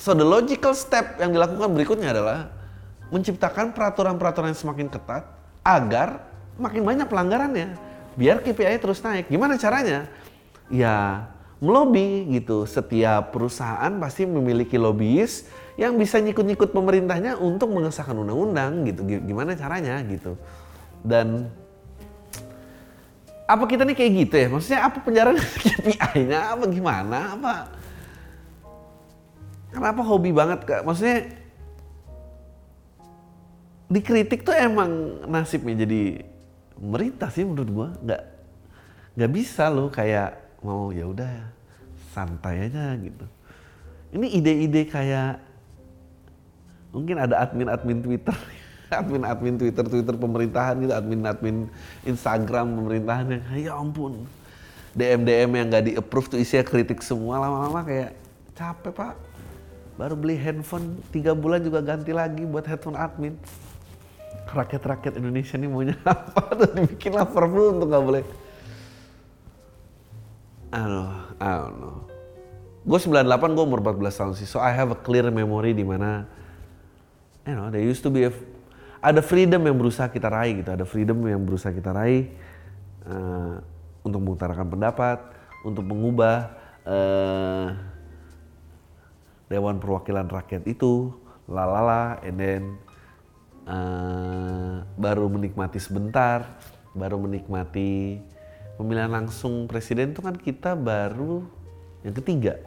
[0.00, 2.48] So the logical step yang dilakukan berikutnya adalah
[3.12, 5.28] menciptakan peraturan-peraturan yang semakin ketat
[5.60, 6.24] agar
[6.56, 7.76] makin banyak pelanggarannya
[8.16, 9.28] biar KPI terus naik.
[9.28, 10.08] Gimana caranya?
[10.72, 11.28] Ya
[11.60, 12.64] melobi gitu.
[12.64, 15.44] Setiap perusahaan pasti memiliki lobbyis
[15.76, 19.04] yang bisa nyikut-nyikut pemerintahnya untuk mengesahkan undang-undang gitu.
[19.04, 20.36] Gimana caranya gitu.
[21.04, 21.52] Dan
[23.46, 24.48] apa kita nih kayak gitu ya?
[24.50, 25.30] Maksudnya apa penjara
[25.64, 27.18] KPI-nya apa gimana?
[27.36, 27.52] Apa
[29.76, 30.88] Kenapa hobi banget kak?
[30.88, 31.28] Maksudnya
[33.92, 36.24] dikritik tuh emang nasibnya jadi
[36.74, 38.22] pemerintah sih menurut gua nggak
[39.20, 40.32] nggak bisa loh kayak
[40.64, 41.28] mau ya udah
[42.16, 43.28] santai aja gitu.
[44.16, 45.45] Ini ide-ide kayak
[46.96, 48.32] mungkin ada admin-admin Twitter,
[49.04, 51.68] admin-admin Twitter, Twitter pemerintahan gitu, admin-admin
[52.08, 54.24] Instagram pemerintahan yang ya ampun,
[54.96, 58.16] DM-DM yang gak di-approve tuh isinya kritik semua lama-lama kayak
[58.56, 59.14] capek pak.
[60.00, 63.36] Baru beli handphone tiga bulan juga ganti lagi buat headphone admin.
[64.48, 68.24] Rakyat-rakyat Indonesia ini maunya apa tuh dibikinlah perpu untuk gak boleh.
[70.72, 71.96] Aduh, I don't know.
[72.86, 74.46] Gue 98, gue umur 14 tahun sih.
[74.46, 76.28] So I have a clear memory di mana
[77.46, 78.32] you know, there used to be a,
[78.98, 82.26] ada freedom yang berusaha kita raih gitu, ada freedom yang berusaha kita raih
[83.06, 83.62] uh,
[84.02, 85.18] untuk mengutarakan pendapat,
[85.62, 86.50] untuk mengubah
[86.82, 87.70] uh,
[89.46, 91.14] Dewan Perwakilan Rakyat itu,
[91.46, 92.62] lalala, and then
[93.70, 96.58] uh, baru menikmati sebentar,
[96.98, 98.18] baru menikmati
[98.74, 101.46] pemilihan langsung presiden itu kan kita baru
[102.02, 102.58] yang ketiga.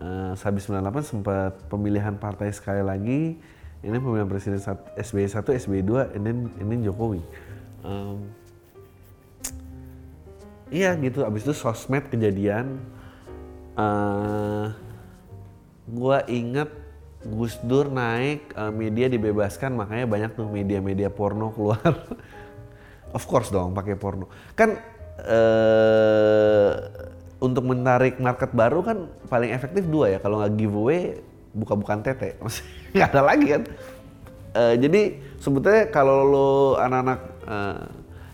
[0.00, 3.36] Uh, habis 98 sempat pemilihan partai sekali lagi,
[3.80, 4.60] ini pemilihan presiden
[4.96, 7.20] SBY 1, SBY 2, ini ini Jokowi.
[7.80, 8.28] Um,
[10.68, 12.76] iya gitu, abis itu sosmed kejadian.
[13.80, 14.68] Uh,
[15.88, 16.68] gua inget
[17.24, 21.80] Gus Dur naik, uh, media dibebaskan, makanya banyak tuh media-media porno keluar.
[23.16, 24.28] of course dong, pakai porno.
[24.52, 24.76] Kan
[25.24, 26.72] uh,
[27.40, 30.18] untuk menarik market baru kan paling efektif dua ya.
[30.20, 31.16] Kalau nggak giveaway,
[31.54, 32.36] buka-bukan tete.
[32.94, 33.62] nggak ada lagi kan.
[34.50, 36.50] Uh, jadi sebetulnya kalau lo
[36.82, 37.86] anak-anak uh,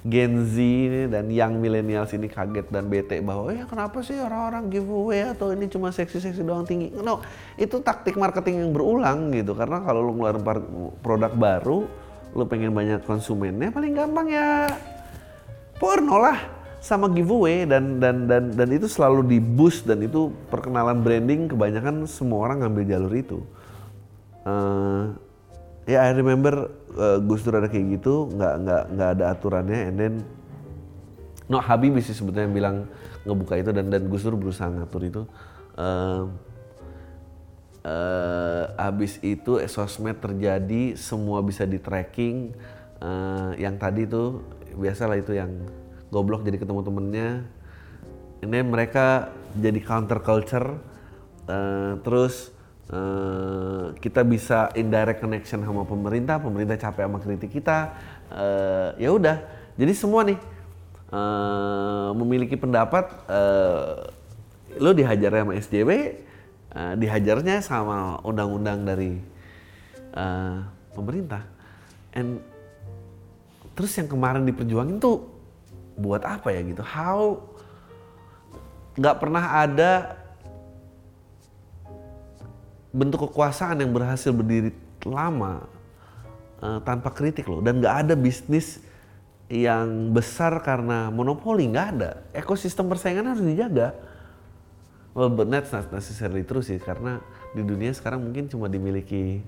[0.06, 4.70] Gen Z ini dan yang millennials ini kaget dan bete bahwa ya kenapa sih orang-orang
[4.70, 6.94] giveaway atau ini cuma seksi-seksi doang tinggi.
[6.94, 7.18] No,
[7.58, 9.58] itu taktik marketing yang berulang gitu.
[9.58, 10.42] Karena kalau lo ngeluarin
[11.02, 11.90] produk baru,
[12.38, 14.70] lo pengen banyak konsumennya paling gampang ya
[15.80, 16.38] porno lah
[16.86, 22.06] sama giveaway dan dan dan dan itu selalu di boost dan itu perkenalan branding kebanyakan
[22.06, 23.38] semua orang ngambil jalur itu.
[24.46, 25.10] Uh,
[25.90, 29.78] ya yeah, I remember uh, Gus Dur ada kayak gitu, nggak nggak nggak ada aturannya,
[29.90, 30.14] and then
[31.50, 32.86] no Habibie sih sebetulnya bilang
[33.26, 35.22] ngebuka itu dan dan Gus Dur berusaha ngatur itu.
[35.74, 36.30] Uh,
[37.82, 42.54] uh, habis itu sosmed terjadi semua bisa di tracking
[43.02, 44.46] uh, yang tadi tuh
[44.78, 45.50] biasalah itu yang
[46.10, 47.30] goblok jadi ketemu temennya.
[48.44, 50.76] Ini mereka jadi counter culture
[51.48, 52.52] uh, terus
[52.92, 57.96] uh, kita bisa indirect connection sama pemerintah pemerintah capek sama kritik kita
[58.30, 59.40] uh, ya udah.
[59.76, 60.38] Jadi semua nih
[61.12, 64.08] uh, memiliki pendapat uh,
[64.76, 65.90] lo dihajar sama SJW
[66.76, 69.16] uh, dihajarnya sama undang-undang dari
[70.12, 70.60] uh,
[70.92, 71.44] pemerintah.
[72.16, 72.40] And
[73.76, 75.35] terus yang kemarin diperjuangin tuh
[75.96, 76.84] buat apa ya gitu?
[76.84, 77.40] How
[78.96, 80.16] nggak pernah ada
[82.96, 84.72] bentuk kekuasaan yang berhasil berdiri
[85.04, 85.68] lama
[86.64, 87.60] uh, tanpa kritik loh.
[87.60, 88.80] Dan nggak ada bisnis
[89.52, 92.10] yang besar karena monopoli nggak ada.
[92.32, 93.92] Ekosistem persaingan harus dijaga.
[95.16, 97.20] Well but that's not necessarily true sih karena
[97.56, 99.40] di dunia sekarang mungkin cuma dimiliki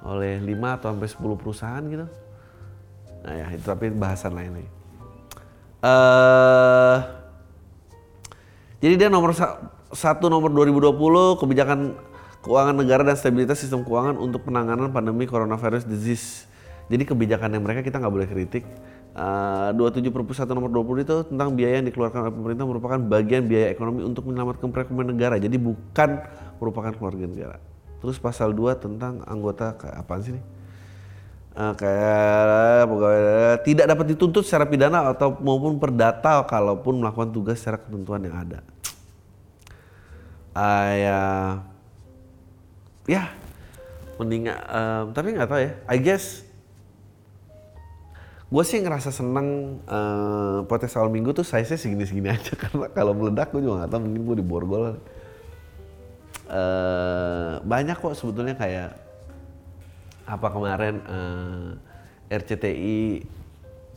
[0.00, 0.48] oleh 5
[0.80, 2.06] atau sampai 10 perusahaan gitu.
[3.22, 4.81] Nah ya itu tapi bahasan lain lagi
[5.82, 6.96] uh,
[8.82, 9.34] jadi dia nomor
[9.92, 11.94] satu nomor 2020 kebijakan
[12.42, 16.50] keuangan negara dan stabilitas sistem keuangan untuk penanganan pandemi coronavirus disease.
[16.90, 18.66] Jadi kebijakan yang mereka kita nggak boleh kritik.
[19.12, 23.44] Uh, 27 Perpus 1 nomor 20 itu tentang biaya yang dikeluarkan oleh pemerintah merupakan bagian
[23.44, 25.36] biaya ekonomi untuk menyelamatkan perekonomian negara.
[25.38, 26.18] Jadi bukan
[26.58, 27.56] merupakan keluarga negara.
[28.02, 30.44] Terus pasal 2 tentang anggota apa sih nih?
[31.52, 32.88] Uh, kayak
[33.60, 38.58] tidak dapat dituntut secara pidana atau maupun perdata kalaupun melakukan tugas secara ketentuan yang ada.
[40.56, 41.60] Uh,
[43.04, 43.28] ya,
[44.16, 45.72] mending um, tapi nggak tahu ya.
[45.92, 46.40] I guess
[48.52, 53.52] gue sih ngerasa seneng uh, potes awal minggu tuh saya segini-segini aja karena kalau meledak
[53.52, 54.84] gue juga nggak tahu mungkin gue di borgol.
[56.52, 59.01] Uh, banyak kok sebetulnya kayak
[60.32, 61.76] apa kemarin uh,
[62.32, 63.00] eh, RCTI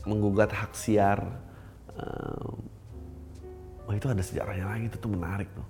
[0.04, 1.24] menggugat hak siar
[1.96, 2.52] uh,
[3.88, 5.66] oh itu ada sejarahnya lagi itu tuh menarik tuh.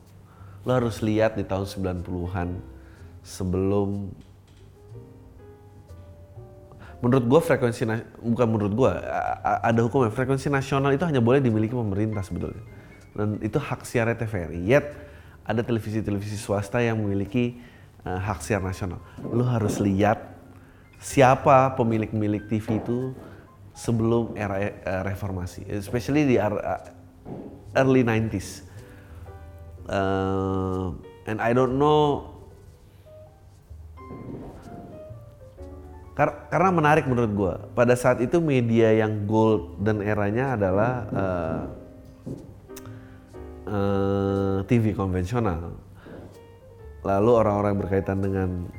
[0.66, 2.50] Lo harus lihat di tahun 90-an
[3.22, 4.10] sebelum
[7.06, 7.86] menurut gue frekuensi
[8.18, 8.92] bukan menurut gue
[9.46, 10.10] ada hukumnya.
[10.10, 12.66] Frekuensi nasional itu hanya boleh dimiliki pemerintah sebetulnya.
[13.14, 14.90] Dan itu hak siar TVRI yet
[15.46, 17.62] ada televisi-televisi swasta yang memiliki
[18.02, 18.98] uh, hak siar nasional.
[19.22, 20.35] Lo harus lihat
[21.06, 23.14] siapa pemilik-milik TV itu
[23.78, 26.58] sebelum era uh, reformasi, especially di uh,
[27.78, 28.66] early 90s.
[29.86, 30.98] Uh,
[31.30, 32.34] and I don't know
[36.16, 37.54] Kar karena menarik menurut gue.
[37.76, 41.62] Pada saat itu media yang gold dan eranya adalah uh,
[43.68, 45.76] uh, TV konvensional.
[47.04, 48.72] Lalu orang-orang berkaitan dengan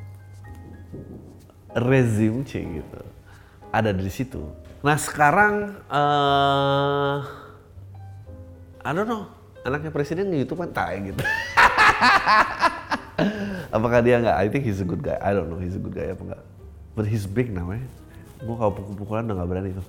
[1.77, 2.99] rezim C gitu
[3.71, 4.41] ada di situ.
[4.81, 7.17] Nah sekarang uh,
[8.81, 9.29] I don't know
[9.67, 10.71] anaknya presiden YouTube kan
[11.03, 11.19] gitu.
[13.75, 14.37] Apakah dia nggak?
[14.37, 15.19] I think he's a good guy.
[15.19, 16.43] I don't know he's a good guy apa enggak.
[16.95, 17.83] But he's big now eh.
[18.39, 19.87] Gue kalau pukul-pukulan udah nggak berani tuh.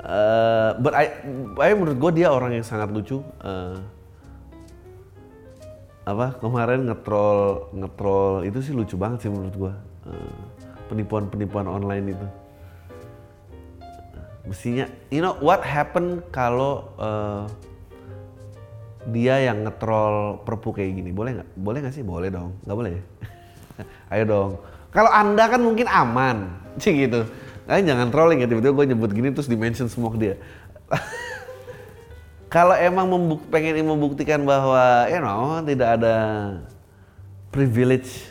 [0.00, 1.12] Uh, but I,
[1.60, 3.24] I menurut gue dia orang yang sangat lucu.
[3.40, 3.80] Uh,
[6.04, 9.72] apa kemarin ngetrol ngetrol itu sih lucu banget sih menurut gue.
[10.10, 10.42] Uh,
[10.90, 12.26] penipuan-penipuan online itu.
[14.50, 17.46] Mestinya you know what happen kalau uh,
[19.08, 21.14] dia yang ngetrol perpu kayak gini?
[21.14, 21.48] Boleh nggak?
[21.54, 22.02] Boleh nggak sih?
[22.02, 22.58] Boleh dong.
[22.66, 23.02] Nggak boleh ya?
[24.12, 24.50] Ayo dong.
[24.90, 26.50] Kalau anda kan mungkin aman
[26.82, 27.24] sih gitu.
[27.70, 30.34] Kalian jangan trolling ya tiba-tiba gue nyebut gini terus dimention semua ke dia.
[32.54, 33.06] Kalau emang
[33.46, 36.16] pengen membuktikan bahwa you know tidak ada
[37.54, 38.29] privilege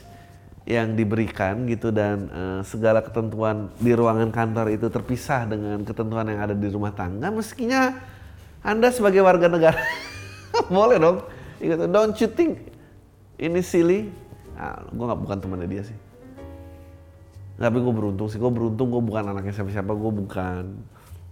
[0.69, 6.45] yang diberikan gitu dan uh, segala ketentuan di ruangan kantor itu terpisah dengan ketentuan yang
[6.45, 7.97] ada di rumah tangga meskinya
[8.61, 9.81] anda sebagai warga negara
[10.75, 11.17] boleh dong.
[11.59, 12.69] Gitu don't you think
[13.39, 14.11] ini silly?
[14.55, 15.97] Nah, gue nggak bukan temannya dia sih.
[17.59, 20.63] Tapi gue beruntung sih gue beruntung gue bukan anaknya siapa-siapa gue bukan.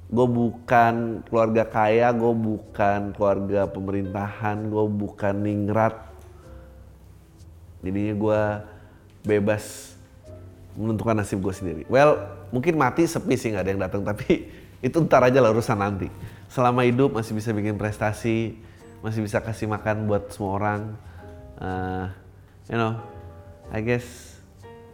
[0.07, 5.95] Gue bukan keluarga kaya gue bukan keluarga pemerintahan gue bukan ningrat.
[7.83, 8.41] Jadinya gue
[9.27, 9.93] bebas
[10.79, 11.83] menentukan nasib gue sendiri.
[11.91, 12.21] Well,
[12.53, 14.47] mungkin mati sepi sih nggak ada yang datang, tapi
[14.87, 16.07] itu ntar aja lah urusan nanti.
[16.47, 18.55] Selama hidup masih bisa bikin prestasi,
[19.03, 20.81] masih bisa kasih makan buat semua orang.
[21.57, 22.07] Uh,
[22.69, 22.95] you know,
[23.73, 24.37] I guess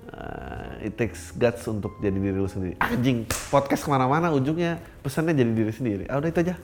[0.10, 2.80] uh, it takes guts untuk jadi diri lu sendiri.
[2.80, 6.04] Anjing, podcast ke mana-mana ujungnya pesannya jadi diri sendiri.
[6.08, 6.56] Ah udah itu aja.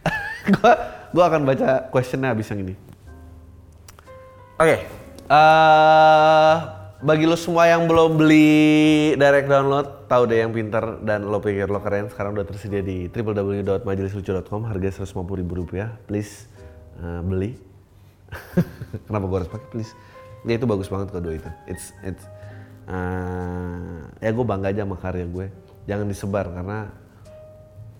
[0.56, 0.72] gua,
[1.10, 2.74] gua akan baca questionnya abis yang ini.
[4.62, 4.76] Oke.
[5.30, 11.40] Eh, bagi lo semua yang belum beli direct download, tahu deh yang pintar dan lo
[11.40, 15.96] pikir lo keren, sekarang udah tersedia di www.majelislucu.com, harga 150 ribu rupiah.
[16.04, 16.48] Please
[17.00, 17.56] eh, beli.
[19.08, 19.92] Kenapa gue harus pakai please?
[20.44, 21.50] Ya itu bagus banget kedua itu.
[21.64, 22.24] It's it's
[22.88, 25.46] eh, ya gue bangga aja sama karya gue.
[25.88, 26.92] Jangan disebar karena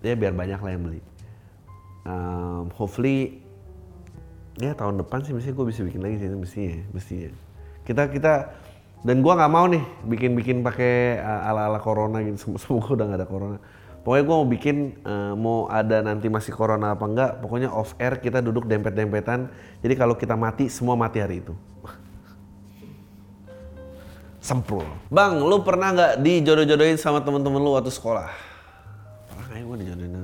[0.05, 1.01] ya biar banyak lah yang beli.
[2.05, 3.45] Um, hopefully
[4.61, 7.29] ya tahun depan sih mesti gue bisa bikin lagi sih mestinya mestinya
[7.85, 8.33] kita kita
[9.01, 12.93] dan gua nggak mau nih bikin bikin pakai uh, ala ala corona gitu Sem- semoga
[12.93, 13.57] udah nggak ada corona
[14.05, 18.21] pokoknya gua mau bikin uh, mau ada nanti masih corona apa enggak pokoknya off air
[18.21, 19.49] kita duduk dempet dempetan
[19.81, 21.57] jadi kalau kita mati semua mati hari itu
[24.41, 24.89] Semprul.
[25.13, 28.33] Bang, lu pernah nggak dijodoh-jodohin sama temen-temen lu waktu sekolah?
[29.29, 30.17] Pernah kayak gue dijodohin.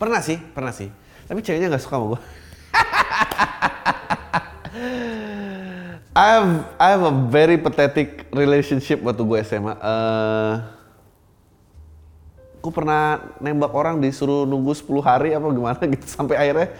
[0.00, 0.88] Pernah sih, pernah sih.
[1.28, 2.20] Tapi ceweknya nggak suka sama gue.
[6.14, 9.74] I have I have a very pathetic relationship waktu gue SMA.
[9.74, 10.54] Eh,
[12.62, 16.70] gue pernah nembak orang disuruh nunggu 10 hari apa gimana gitu sampai akhirnya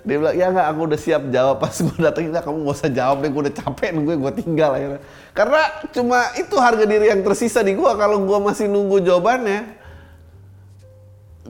[0.00, 1.60] dia bilang ya nggak aku udah siap jawab.
[1.60, 4.72] Pas gue datang nggak kamu gak usah jawab deh gue udah capek nunggu gue tinggal
[4.72, 5.00] akhirnya.
[5.36, 5.62] Karena
[5.92, 9.60] cuma itu harga diri yang tersisa di gue kalau gue masih nunggu jawabannya.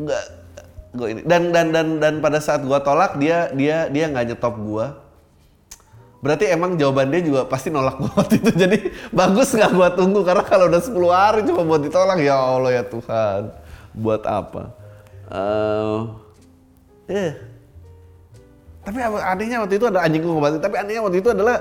[0.03, 0.25] Nggak
[0.99, 4.59] gue ini dan dan dan dan pada saat gue tolak dia dia dia nggak nyetop
[4.59, 5.10] gue
[6.21, 8.51] berarti emang jawaban dia juga pasti nolak waktu itu.
[8.53, 8.79] Jadi
[9.11, 10.21] bagus nggak gue tunggu?
[10.21, 13.43] Karena kalau udah 10 hari cuma buat ditolak ya Allah ya Tuhan.
[13.93, 14.63] Buat apa?
[15.31, 16.01] Eh
[17.11, 17.33] eh.
[18.81, 21.61] tapi apa- anehnya waktu itu ada anjing ngebantu tapi anehnya waktu itu adalah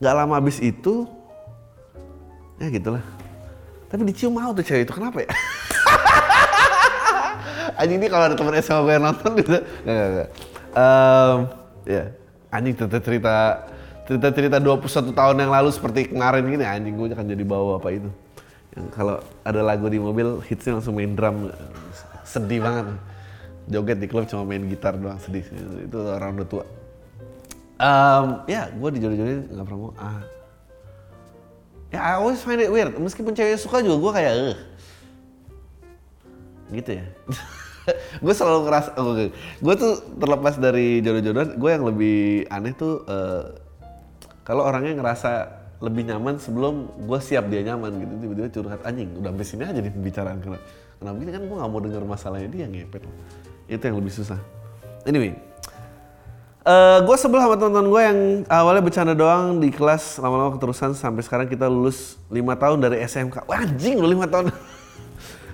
[0.00, 1.04] nggak lama habis itu
[2.56, 3.04] ya gitulah.
[3.88, 5.30] Tapi dicium mau tuh cewek itu kenapa ya?
[7.80, 10.28] Anjing ini kalau ada temen SMA gue nonton gitu nggak nggak nggak.
[10.70, 11.38] Em,
[11.84, 12.04] ya
[12.50, 13.34] anjing cerita cerita
[14.06, 17.88] cerita cerita 21 tahun yang lalu seperti kemarin gini anjing gue akan jadi bawa apa
[17.94, 18.10] itu.
[18.74, 21.50] Yang kalau ada lagu di mobil hitsnya langsung main drum.
[22.26, 22.94] Sedih banget.
[23.70, 25.46] Joget di klub cuma main gitar doang sedih
[25.86, 26.64] itu orang udah tua.
[27.80, 30.22] Em, ya gue dijodoh-jodohin nggak pernah mau ah.
[31.90, 32.94] Ya I always find it weird.
[32.98, 34.58] Meskipun cewek suka juga gue kayak eh
[36.70, 37.04] gitu ya
[38.24, 43.44] gue selalu ngerasa oh, gue tuh terlepas dari jodoh-jodohan gue yang lebih aneh tuh eh,
[44.44, 49.32] kalau orangnya ngerasa lebih nyaman sebelum gue siap dia nyaman gitu tiba-tiba curhat anjing udah
[49.32, 50.64] sampai sini aja nih pembicaraan kenapa
[51.00, 53.02] kenapa gini kan gue nggak mau denger masalahnya dia ngepet
[53.70, 54.40] itu yang lebih susah
[55.08, 55.32] anyway
[56.60, 58.18] Eh gue sebel sama teman-teman gue yang
[58.52, 63.48] awalnya bercanda doang di kelas lama-lama keterusan sampai sekarang kita lulus 5 tahun dari SMK.
[63.48, 64.46] Wah anjing lu 5 tahun.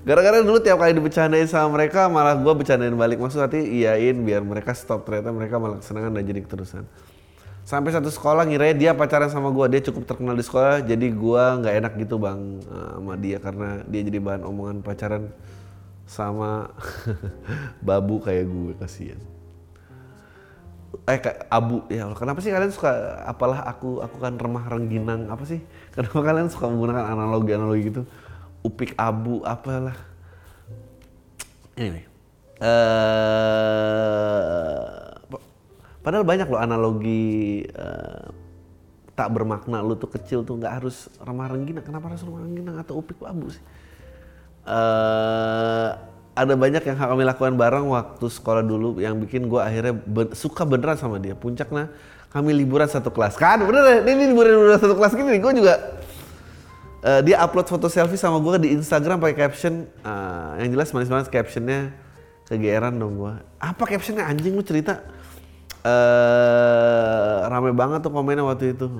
[0.06, 3.18] Gara-gara dulu tiap kali dibercandain sama mereka malah gue bercandain balik.
[3.18, 5.02] Maksud hati iyain biar mereka stop.
[5.02, 6.86] Ternyata mereka malah kesenangan dan jadi keterusan.
[7.66, 11.44] Sampai satu sekolah ngira dia pacaran sama gue, dia cukup terkenal di sekolah jadi gue
[11.58, 13.42] nggak enak gitu bang eh, sama dia.
[13.42, 15.34] Karena dia jadi bahan omongan pacaran
[16.06, 16.70] sama
[17.86, 19.18] babu kayak gue kasihan.
[21.10, 21.82] Eh kayak abu.
[21.90, 25.26] Ya Allah, kenapa sih kalian suka apalah aku aku kan remah rengginang.
[25.34, 25.58] Apa sih?
[25.98, 28.06] Kenapa kalian suka menggunakan analogi analogi gitu
[28.66, 29.94] upik abu apalah
[31.78, 32.02] ini
[32.58, 32.74] eh
[36.02, 38.26] padahal banyak loh analogi eh,
[39.14, 42.98] tak bermakna lu tuh kecil tuh nggak harus remah rengginang kenapa harus remah rengginang atau
[42.98, 43.62] upik abu sih
[44.66, 45.90] eh
[46.36, 50.68] ada banyak yang kami lakukan bareng waktu sekolah dulu yang bikin gue akhirnya ben- suka
[50.68, 51.32] beneran sama dia.
[51.32, 51.88] Puncaknya
[52.28, 53.40] kami liburan satu kelas.
[53.40, 55.74] Kan bener ini, ini liburan satu kelas gini gue juga
[57.06, 61.06] eh, dia upload foto selfie sama gue di Instagram pakai caption eh, yang jelas manis
[61.06, 61.94] banget captionnya
[62.50, 63.34] kegeeran dong gue.
[63.62, 65.02] Apa captionnya anjing lu cerita?
[65.86, 68.90] eh rame banget tuh komennya waktu itu.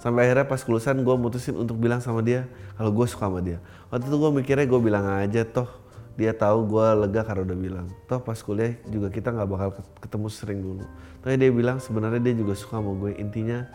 [0.00, 2.48] Sampai akhirnya pas kelulusan gue mutusin untuk bilang sama dia
[2.80, 3.60] kalau gue suka sama dia.
[3.92, 5.68] Waktu itu gue mikirnya gue bilang aja toh
[6.16, 7.86] dia tahu gue lega karena udah bilang.
[8.08, 9.68] Toh pas kuliah juga kita nggak bakal
[10.00, 10.84] ketemu sering dulu.
[11.20, 13.12] Tapi dia bilang sebenarnya dia juga suka sama gue.
[13.20, 13.68] Intinya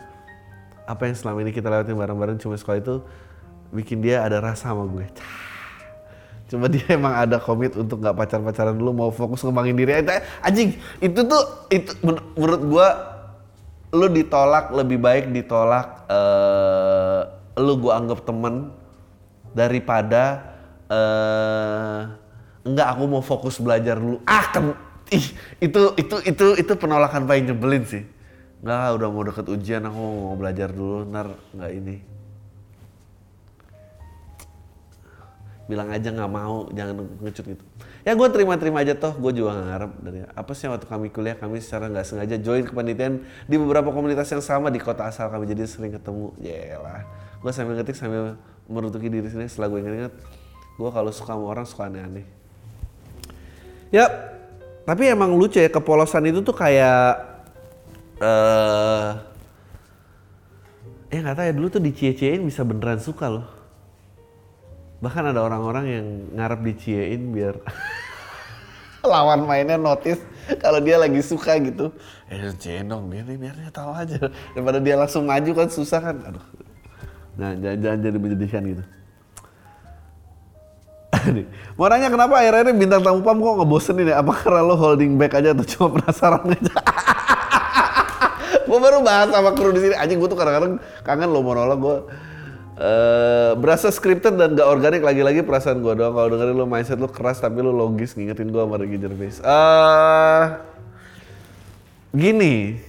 [0.82, 2.94] apa yang selama ini kita lewatin bareng-bareng cuma sekolah itu
[3.72, 5.08] bikin dia ada rasa sama gue.
[6.52, 10.04] Cuma dia emang ada komit untuk nggak pacar-pacaran dulu, mau fokus ngembangin diri.
[10.04, 11.42] Eh, Anjing, itu tuh
[11.72, 12.88] itu men- menurut gue
[13.92, 17.20] lu ditolak lebih baik ditolak eh
[17.60, 18.72] lu gua anggap temen
[19.52, 20.40] daripada
[20.88, 22.00] eh
[22.64, 24.72] enggak aku mau fokus belajar dulu ah kan
[25.12, 25.26] ih
[25.60, 28.04] itu itu itu itu penolakan paling nyebelin sih
[28.64, 31.96] enggak udah mau deket ujian aku mau belajar dulu ntar nggak ini
[35.72, 37.64] bilang aja nggak mau jangan ngecut gitu.
[38.04, 41.32] Ya gue terima-terima aja toh gue juga nggak ngarep dari apa sih waktu kami kuliah
[41.40, 45.48] kami secara nggak sengaja join kepanitiaan di beberapa komunitas yang sama di kota asal kami.
[45.48, 46.36] Jadi sering ketemu
[46.76, 47.08] lah
[47.40, 48.36] gue sambil ngetik sambil
[48.68, 50.14] merutuki diri sendiri setelah gue inget-inget
[50.76, 52.26] gue kalau suka sama orang suka aneh-aneh.
[53.88, 54.06] Ya
[54.84, 57.32] tapi emang lucu ya kepolosan itu tuh kayak
[58.18, 59.10] eh uh,
[61.12, 63.61] ya nggak tahu ya dulu tuh dicie-ciein bisa beneran suka loh
[65.02, 66.06] bahkan ada orang-orang yang
[66.38, 67.58] ngarep diciein biar
[69.02, 70.22] lawan mainnya notice
[70.62, 71.90] kalau dia lagi suka gitu
[72.30, 75.98] eh ciein dong dia nih biar dia tahu aja daripada dia langsung maju kan susah
[75.98, 76.46] kan aduh
[77.34, 78.84] nah jangan-jangan jadi menjadikan gitu
[81.78, 84.24] Mau nanya kenapa akhir-akhir bintang tamu pam kok ngebosenin ya?
[84.24, 86.74] Apa karena lo holding back aja atau cuma penasaran aja?
[88.66, 89.94] gue baru bahas sama kru di sini.
[89.94, 91.96] Anjing gue tuh kadang-kadang kangen lo monolog gue
[92.72, 95.04] Uh, berasa scripted dan gak organik.
[95.04, 96.16] Lagi-lagi perasaan gue doang.
[96.16, 99.36] Kalau dengerin lo mindset lo keras tapi lo logis ngingetin gue sama Ricky Gervais.
[99.44, 100.56] Uh,
[102.16, 102.80] gini.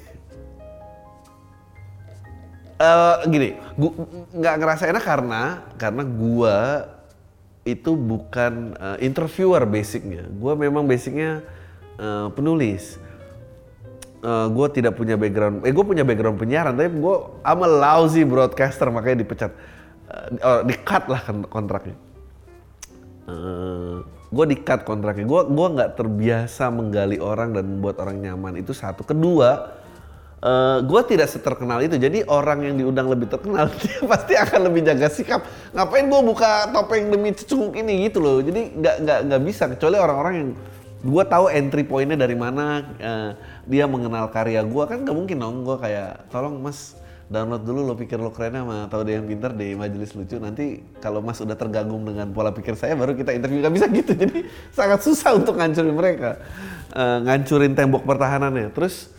[2.79, 3.59] Uh, gini.
[3.75, 3.91] Gua
[4.31, 5.41] nggak ngerasa enak karena
[5.75, 6.57] karena gue
[7.67, 10.23] itu bukan uh, interviewer basicnya.
[10.31, 11.43] Gue memang basicnya
[11.99, 12.99] uh, penulis.
[14.23, 15.67] Uh, gue tidak punya background.
[15.67, 19.51] Eh gue punya background penyiaran tapi gue I'm a lousy broadcaster makanya dipecat
[20.41, 21.97] uh, di cut lah kontraknya.
[23.23, 24.03] Uh,
[24.33, 25.25] gue di cut kontraknya.
[25.25, 29.07] Gue gua nggak terbiasa menggali orang dan membuat orang nyaman itu satu.
[29.07, 29.79] Kedua,
[30.43, 31.95] uh, gue tidak seterkenal itu.
[31.95, 35.41] Jadi orang yang diundang lebih terkenal dia pasti akan lebih jaga sikap.
[35.71, 38.37] Ngapain gue buka topeng demi cecunguk ini gitu loh.
[38.43, 40.49] Jadi nggak nggak nggak bisa kecuali orang-orang yang
[41.03, 43.31] gue tahu entry pointnya dari mana uh,
[43.67, 46.95] dia mengenal karya gue kan nggak mungkin dong gue kayak tolong mas
[47.33, 50.37] download dulu lo pikir lo keren sama tahu dia yang pintar di majelis lucu.
[50.37, 53.65] Nanti kalau mas udah terganggu dengan pola pikir saya baru kita interview.
[53.65, 54.11] Nggak bisa gitu.
[54.21, 56.37] Jadi sangat susah untuk ngancurin mereka.
[56.93, 58.69] Uh, ngancurin tembok pertahanannya.
[58.69, 59.09] Terus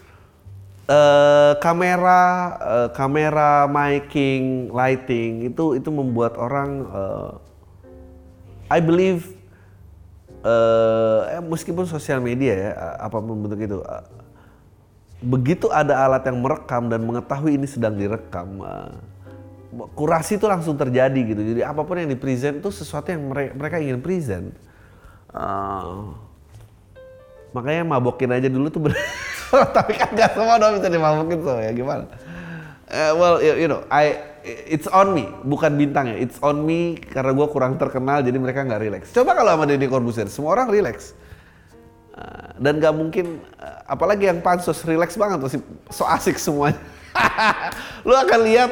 [0.86, 2.22] uh, kamera
[2.62, 7.30] uh, kamera miking lighting itu itu membuat orang uh,
[8.70, 9.28] I believe
[10.44, 14.04] uh, eh, meskipun sosial media ya apa pun bentuk itu uh,
[15.24, 18.92] begitu ada alat yang merekam dan mengetahui ini sedang direkam, uh,
[19.96, 21.42] kurasi itu langsung terjadi gitu.
[21.42, 24.52] Jadi apa pun yang di present itu sesuatu yang mereka, mereka ingin present.
[25.34, 26.14] Uh,
[27.50, 28.82] makanya mabokin aja dulu tuh
[29.76, 32.06] tapi kan gak semua dong bisa dimabokin so ya gimana?
[32.90, 37.00] Uh, well you, you know I it's on me bukan bintang ya it's on me
[37.00, 39.02] karena gue kurang terkenal jadi mereka nggak relax.
[39.10, 41.16] Coba kalau sama Deddy Corbuzier semua orang relax
[42.58, 45.60] dan gak mungkin uh, apalagi yang pansus relax banget masih
[45.90, 46.78] so asik semuanya.
[48.06, 48.70] Lu akan lihat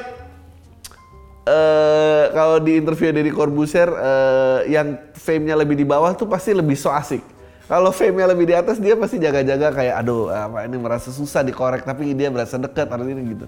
[1.46, 6.78] uh, kalau di interview dari Corbusier uh, yang fame-nya lebih di bawah tuh pasti lebih
[6.78, 7.22] so asik.
[7.66, 11.82] Kalau fame-nya lebih di atas dia pasti jaga-jaga kayak aduh apa ini merasa susah dikorek
[11.82, 13.46] tapi dia berasa dekat atau ini gitu.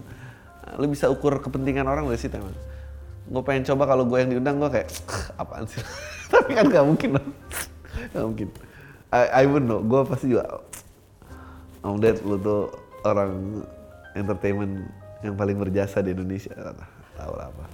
[0.75, 2.57] Lu bisa ukur kepentingan orang dari situ emang
[3.25, 4.89] gue pengen coba kalau gue yang diundang gue kayak
[5.41, 5.81] apaan sih?
[6.33, 7.17] Tapi kan gak mungkin
[8.13, 8.49] gak mungkin
[9.15, 9.79] I, I would know.
[9.79, 10.59] Gue pasti juga
[11.87, 12.75] Om Ded lu tuh
[13.07, 13.63] orang
[14.19, 14.91] entertainment
[15.23, 16.51] yang paling berjasa di Indonesia.
[17.15, 17.65] Tahu apa.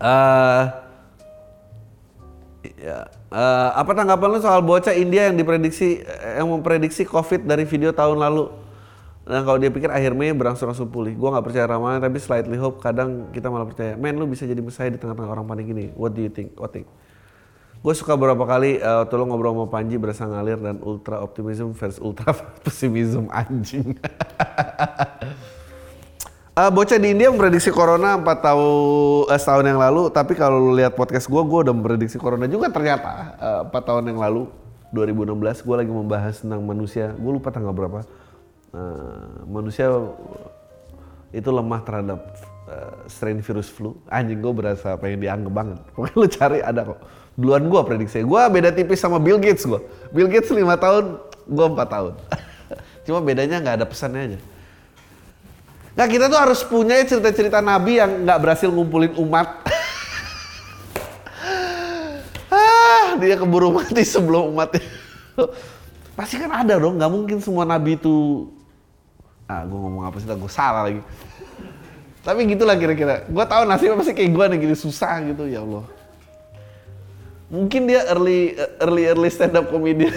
[0.00, 0.64] Uh,
[2.78, 3.04] ya,
[3.34, 6.00] uh, apa tanggapan lu soal bocah India yang diprediksi
[6.38, 8.48] yang memprediksi COVID dari video tahun lalu?
[9.26, 11.12] Dan kalau dia pikir akhir Mei berangsur-angsur pulih.
[11.14, 12.80] Gue nggak percaya ramalan tapi slightly hope.
[12.80, 13.94] Kadang kita malah percaya.
[13.98, 15.92] Men lu bisa jadi mesaya di tengah-tengah orang panik ini.
[15.94, 16.56] What do you think?
[16.56, 16.88] What think?
[17.80, 21.72] Gue suka beberapa kali uh, waktu lo ngobrol sama Panji berasa ngalir dan ultra optimism
[21.72, 23.96] versus ultra pesimism anjing.
[26.60, 30.92] uh, bocah di India memprediksi corona 4 tahun uh, setahun yang lalu, tapi kalau lihat
[30.92, 34.52] podcast gue, gue udah memprediksi corona juga ternyata uh, 4 tahun yang lalu
[34.92, 38.04] 2016 gue lagi membahas tentang manusia, gue lupa tanggal berapa.
[38.76, 39.88] Uh, manusia
[41.32, 42.20] itu lemah terhadap
[42.68, 43.96] uh, strain virus flu.
[44.12, 45.78] Anjing gue berasa pengen dianggap banget.
[45.96, 47.00] Pokoknya lu cari ada kok
[47.38, 48.22] duluan gue prediksi.
[48.24, 49.80] Gue beda tipis sama Bill Gates gue.
[50.10, 52.12] Bill Gates lima tahun, gue empat tahun.
[53.06, 54.38] Cuma bedanya nggak ada pesannya aja.
[55.94, 59.48] Nah kita tuh harus punya cerita-cerita Nabi yang nggak berhasil ngumpulin umat.
[62.54, 64.84] ah, dia keburu mati sebelum umatnya.
[66.18, 68.46] Pasti kan ada dong, nggak mungkin semua Nabi itu.
[69.50, 70.28] Ah, gue ngomong apa sih?
[70.30, 71.02] Gue salah lagi.
[72.20, 73.24] Tapi gitulah kira-kira.
[73.26, 75.99] Gue tahu nasibnya pasti kayak gue nih gini susah gitu ya Allah
[77.50, 80.14] mungkin dia early early early stand up comedian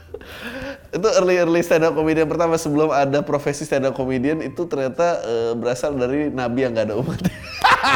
[0.96, 5.22] itu early early stand up comedian pertama sebelum ada profesi stand up comedian itu ternyata
[5.22, 7.22] uh, berasal dari nabi yang gak ada umat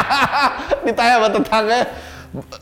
[0.86, 1.80] ditanya sama tetangga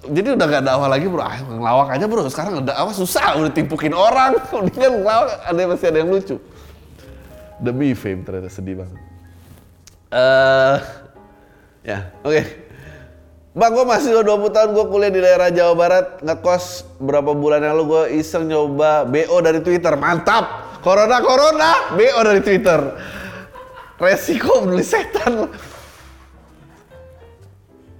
[0.04, 2.28] Jadi udah gak dakwah lagi bro, ah, ngelawak aja bro.
[2.28, 4.36] Sekarang ada dakwah susah, udah timpukin orang.
[4.52, 6.36] Kemudian ngelawak, ada masih ada yang lucu.
[7.56, 9.00] Demi fame ternyata sedih banget.
[10.12, 10.76] Eh,
[11.88, 12.61] ya, oke.
[13.52, 17.76] Bang, gue masih 20 tahun, gue kuliah di daerah Jawa Barat, ngekos berapa bulan yang
[17.76, 20.72] lalu gue iseng nyoba BO dari Twitter, mantap!
[20.80, 22.80] Corona, Corona, BO dari Twitter.
[24.00, 25.52] Resiko beli setan.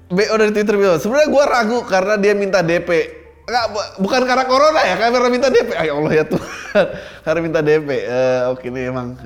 [0.08, 0.96] BO dari Twitter BO.
[0.96, 2.90] Sebenarnya gue ragu karena dia minta DP.
[3.44, 3.64] Enggak,
[4.00, 5.68] bukan karena Corona ya, karena minta DP.
[5.78, 6.86] Ayo Allah ya Tuhan,
[7.28, 7.88] karena minta DP.
[8.08, 9.20] Uh, Oke ini emang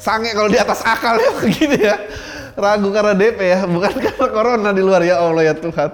[0.00, 1.96] sange kalau di atas akal ya begini ya.
[2.54, 5.90] Ragu karena DP ya, bukan karena Corona di luar ya Allah ya Tuhan.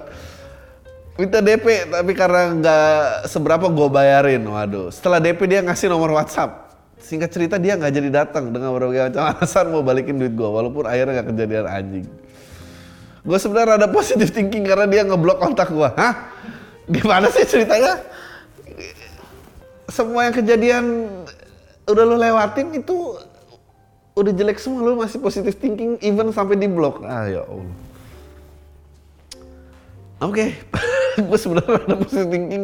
[1.19, 4.89] Minta DP tapi karena nggak seberapa gue bayarin waduh.
[4.93, 6.71] Setelah DP dia ngasih nomor WhatsApp.
[7.01, 10.85] Singkat cerita dia nggak jadi datang dengan berbagai macam alasan mau balikin duit gue walaupun
[10.87, 12.05] akhirnya nggak kejadian anjing.
[13.21, 16.13] Gue sebenarnya ada positif thinking karena dia ngeblok kontak gue hah?
[16.89, 18.01] Gimana sih ceritanya?
[19.91, 20.83] Semua yang kejadian
[21.85, 23.19] udah lo lewatin itu
[24.11, 27.77] udah jelek semua lo masih positif thinking even sampai di blok ah ya Allah.
[30.21, 30.45] Oke
[31.27, 32.63] gue sebenarnya ada positive thinking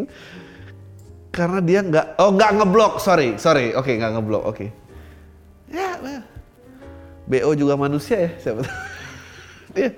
[1.31, 3.71] karena dia nggak oh nggak ngeblok sorry sorry.
[3.73, 4.55] Oke okay, nggak ngeblok oke.
[4.57, 4.69] Okay.
[5.71, 6.19] ya, ya
[7.27, 8.63] bo juga manusia ya siapa
[9.75, 9.91] dia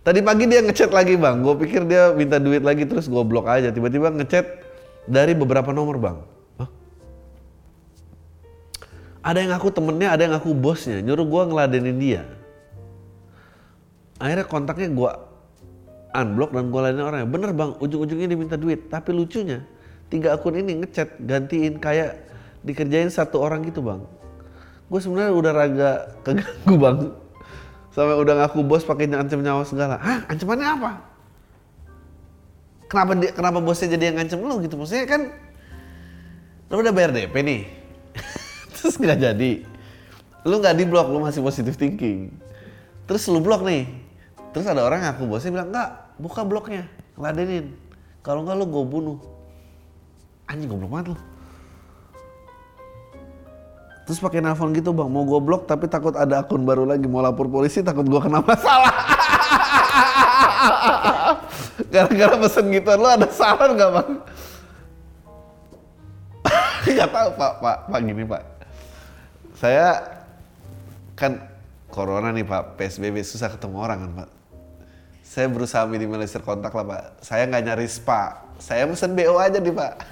[0.00, 1.40] tadi pagi dia ngechat lagi bang.
[1.44, 3.68] Gue pikir dia minta duit lagi terus gue blok aja.
[3.68, 4.46] Tiba-tiba ngechat
[5.08, 6.16] dari beberapa nomor bang?
[9.22, 11.02] Ada yang aku temennya ada yang aku bosnya.
[11.02, 12.22] Nyuruh gue ngeladenin dia.
[14.18, 15.10] Akhirnya kontaknya gue
[16.14, 17.28] unblock dan gue ladenin orangnya.
[17.28, 17.70] Bener bang.
[17.78, 18.86] Ujung-ujungnya diminta duit.
[18.90, 19.66] Tapi lucunya
[20.08, 22.16] tiga akun ini ngechat gantiin kayak
[22.64, 24.00] dikerjain satu orang gitu bang.
[24.88, 25.90] Gue sebenarnya udah raga
[26.22, 26.98] keganggu bang.
[27.92, 29.98] Sampai udah ngaku bos pakai ngancem nyawa segala.
[29.98, 30.22] Hah?
[30.30, 30.90] Ancamannya apa?
[32.88, 34.80] Kenapa dia, kenapa bosnya jadi yang ngancem lo gitu?
[34.80, 35.28] Maksudnya kan
[36.72, 37.60] lo udah bayar DP nih
[38.78, 39.52] terus nggak jadi.
[40.46, 42.30] Lu nggak di blok lu masih positive thinking.
[43.04, 43.90] Terus lu blok nih.
[44.54, 47.76] Terus ada orang ngaku bosnya bilang enggak buka bloknya ladenin
[48.24, 49.18] kalau enggak lu gue bunuh.
[50.48, 51.18] Anjing goblok banget lu.
[54.08, 57.20] Terus pakai nelfon gitu bang mau gue blok tapi takut ada akun baru lagi mau
[57.20, 58.94] lapor polisi takut gue kena masalah.
[61.92, 64.10] Gara-gara pesen gitu lo ada saran nggak bang?
[66.88, 67.52] Nggak tahu pak.
[67.60, 68.57] Pak pak gini pak
[69.58, 70.06] saya
[71.18, 71.42] kan
[71.90, 72.78] corona nih pak.
[72.78, 74.28] Psbb susah ketemu orang kan pak.
[75.26, 77.02] Saya berusaha minimalisir kontak lah pak.
[77.26, 78.46] Saya nggak nyari spa.
[78.62, 79.92] Saya pesen bo aja nih pak.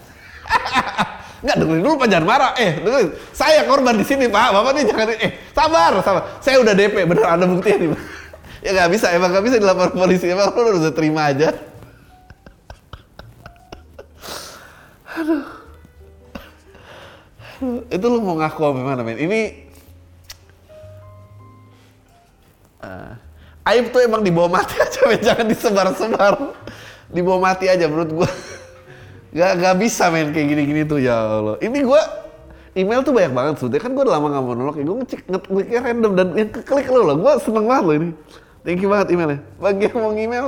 [1.36, 2.08] Nggak dengerin dulu pak.
[2.10, 2.52] Jangan marah.
[2.58, 3.10] Eh dengerin.
[3.30, 4.50] Saya korban di sini pak.
[4.50, 6.22] Bapak nih jangan eh sabar sabar.
[6.42, 8.02] Saya udah dp bener ada buktinya nih pak.
[8.66, 10.26] Ya nggak bisa emang nggak bisa dilapor polisi.
[10.26, 11.54] Emang lu udah terima aja?
[15.22, 15.55] Aduh
[17.94, 19.40] itu lu mau ngaku apa gimana men ini
[22.84, 23.12] uh,
[23.72, 26.34] aib tuh emang dibawa mati aja men jangan disebar-sebar.
[27.10, 28.30] Dibawa mati aja menurut gua.
[29.36, 31.60] Gak, gak bisa men kayak gini-gini tuh ya Allah.
[31.60, 32.00] Ini gua
[32.72, 33.82] email tuh banyak banget sebetulnya.
[33.84, 34.84] Kan gua udah lama gak mau nolak ya.
[34.86, 38.10] Gua ngecek ngekliknya random dan yang keklik lo lah gua seneng banget loh ini.
[38.64, 39.40] Thank you banget emailnya.
[39.60, 40.46] Bagi yang mau email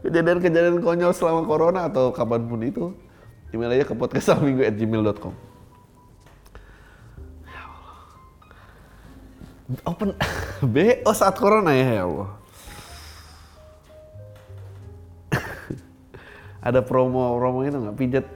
[0.00, 2.84] kejadian-kejadian konyol selama corona atau kapan pun itu
[3.52, 4.64] email aja ke podcastminggu
[9.86, 10.14] open
[10.74, 12.30] BO saat corona ya ya Allah.
[16.66, 17.96] Ada promo promo itu nggak?
[17.96, 18.26] Pijat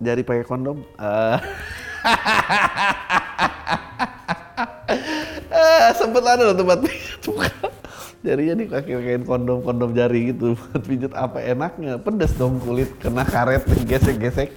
[0.00, 0.82] jari pakai kondom?
[0.96, 1.38] Uh,
[5.98, 7.20] sempet ada loh tempat pijat
[8.24, 10.56] jarinya nih pakai kain kondom kondom jari gitu.
[10.56, 12.00] Buat pijat apa enaknya?
[12.00, 14.50] Pedes dong kulit kena karet gesek gesek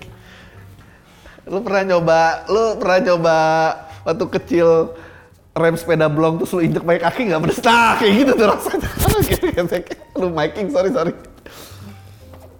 [1.43, 3.37] lu pernah nyoba lu pernah nyoba
[4.07, 4.95] waktu kecil
[5.53, 8.89] rem sepeda blong terus lu injek pakai kaki nggak pedes nah kayak gitu tuh rasanya
[10.21, 11.13] lu miking sorry sorry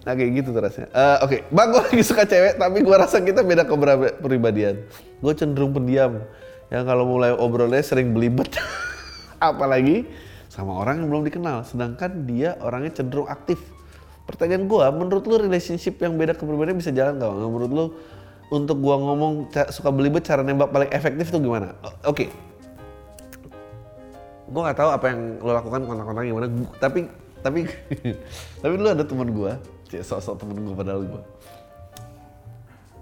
[0.04, 0.88] Nah kayak gitu tuh rasanya.
[0.92, 1.40] Uh, Oke, okay.
[1.48, 4.84] bang gue lagi suka cewek, tapi gue rasa kita beda kepribadian.
[5.24, 6.20] Gue cenderung pendiam,
[6.68, 8.52] yang kalau mulai obrolnya sering belibet.
[9.40, 10.04] Apalagi
[10.52, 13.56] sama orang yang belum dikenal, sedangkan dia orangnya cenderung aktif.
[14.28, 17.32] Pertanyaan gue, menurut lu relationship yang beda kepribadian bisa jalan gak?
[17.32, 17.84] Menurut lu
[18.52, 21.76] untuk gue ngomong suka belibet, cara nembak paling efektif tuh gimana?
[22.04, 22.28] Oke, okay.
[24.44, 26.46] Gue nggak tahu apa yang lo lakukan kontak-kontak gimana,
[26.80, 27.00] tapi
[27.40, 27.60] tapi
[28.62, 29.52] tapi lu ada teman gue
[30.00, 31.22] sosok temen gue padahal gue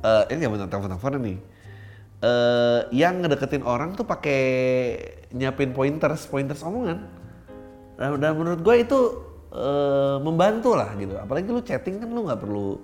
[0.03, 1.39] uh, ini gak bener telepon-teleponan nih
[2.27, 4.43] uh, yang ngedeketin orang tuh pakai
[5.33, 7.23] nyiapin pointers pointers omongan
[7.97, 8.99] dan, dan menurut gue itu
[9.53, 11.15] uh, membantu lah gitu.
[11.21, 12.81] Apalagi lu chatting kan lu nggak perlu,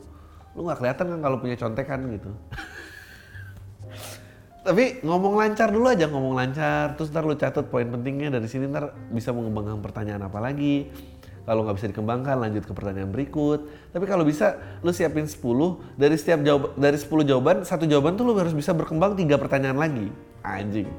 [0.54, 2.30] lu nggak kelihatan kan kalau punya contekan gitu.
[4.62, 6.98] Tapi ngomong lancar dulu aja, ngomong lancar.
[6.98, 10.90] Terus ntar lu catat poin pentingnya dari sini ntar bisa mengembangkan pertanyaan apa lagi.
[11.48, 13.72] Kalau nggak bisa dikembangkan lanjut ke pertanyaan berikut.
[13.88, 15.40] Tapi kalau bisa lu siapin 10
[15.96, 19.80] dari setiap jawab dari 10 jawaban satu jawaban tuh lu harus bisa berkembang tiga pertanyaan
[19.80, 20.12] lagi.
[20.44, 20.92] Anjing.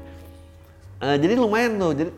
[0.98, 1.94] Uh, jadi lumayan tuh.
[1.94, 2.10] Jadi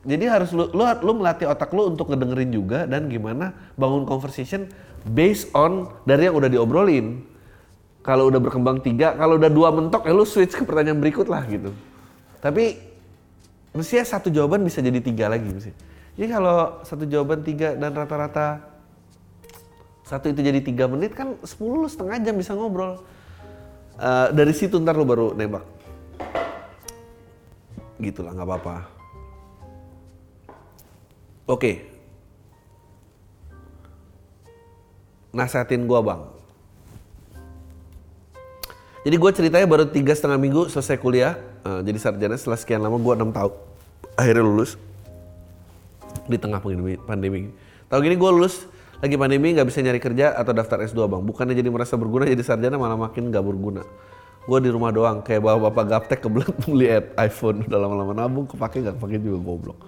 [0.00, 4.70] jadi harus lu, lu lu melatih otak lu untuk ngedengerin juga dan gimana bangun conversation
[5.04, 7.20] based on dari yang udah diobrolin
[8.10, 11.46] kalau udah berkembang tiga, kalau udah dua mentok ya lu switch ke pertanyaan berikut lah
[11.46, 11.70] gitu.
[12.42, 12.74] Tapi
[13.70, 15.70] mestinya satu jawaban bisa jadi tiga lagi mesti.
[16.18, 18.66] Jadi kalau satu jawaban tiga dan rata-rata
[20.02, 22.98] satu itu jadi tiga menit kan sepuluh setengah jam bisa ngobrol.
[23.94, 25.62] Uh, dari situ ntar lu baru nembak.
[28.02, 28.76] Gitu lah nggak apa-apa.
[31.46, 31.54] Oke.
[31.54, 31.74] Okay.
[35.30, 36.39] Nasehatin gua bang
[39.00, 43.00] jadi gue ceritanya baru tiga setengah minggu selesai kuliah, uh, jadi sarjana setelah sekian lama
[43.00, 43.70] gue enam tahun
[44.20, 44.76] akhirnya lulus
[46.28, 47.00] di tengah pandemi.
[47.00, 47.40] pandemi.
[47.88, 48.68] Tahu gini gue lulus
[49.00, 51.22] lagi pandemi nggak bisa nyari kerja atau daftar S2 bang.
[51.24, 53.82] Bukannya jadi merasa berguna jadi sarjana malah makin nggak berguna.
[54.44, 58.84] Gue di rumah doang kayak bawa bapak gaptek kebelet beli iPhone udah lama-lama nabung kepake
[58.84, 59.78] nggak kepake juga goblok.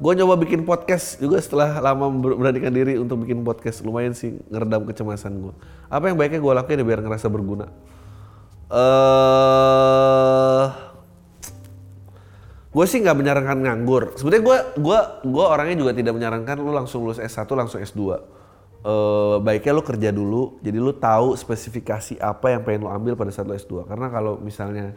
[0.00, 4.88] Gue nyoba bikin podcast juga setelah lama beranikan diri untuk bikin podcast lumayan sih ngeredam
[4.88, 5.52] kecemasan gue.
[5.92, 7.68] Apa yang baiknya gue lakuin biar ngerasa berguna?
[8.70, 10.64] Uh,
[12.70, 14.14] gue sih nggak menyarankan nganggur.
[14.14, 18.00] Sebenarnya gue gua gua orangnya juga tidak menyarankan lu langsung lulus S1 langsung S2.
[18.00, 18.16] Uh,
[18.80, 23.28] eh, baiknya lu kerja dulu, jadi lu tahu spesifikasi apa yang pengen lu ambil pada
[23.28, 23.84] saat lu S2.
[23.84, 24.96] Karena kalau misalnya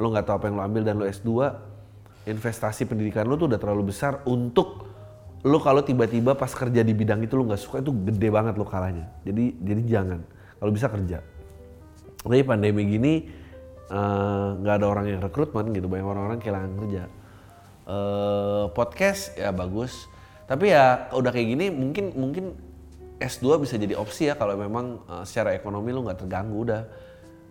[0.00, 1.30] lu nggak tahu apa yang lu ambil dan lu S2,
[2.26, 4.90] investasi pendidikan lu tuh udah terlalu besar untuk
[5.42, 8.66] lu kalau tiba-tiba pas kerja di bidang itu lu nggak suka itu gede banget lu
[8.66, 9.10] kalahnya.
[9.22, 10.20] Jadi jadi jangan.
[10.58, 11.18] Kalau bisa kerja.
[12.22, 13.14] Tapi pandemi gini
[13.90, 17.04] eh, nggak uh, ada orang yang rekrutmen gitu, banyak orang-orang kehilangan kerja.
[17.82, 20.06] Uh, podcast ya bagus,
[20.46, 22.54] tapi ya udah kayak gini mungkin mungkin
[23.18, 26.82] S2 bisa jadi opsi ya kalau memang uh, secara ekonomi lu nggak terganggu udah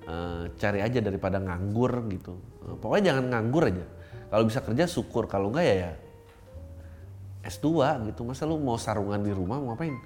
[0.07, 2.39] uh, cari aja daripada nganggur gitu.
[2.63, 3.86] Uh, pokoknya jangan nganggur aja.
[4.32, 5.91] Kalau bisa kerja syukur, kalau enggak ya ya
[7.43, 7.67] S2
[8.11, 8.24] gitu.
[8.24, 9.99] Masa lu mau sarungan di rumah mau ngapain?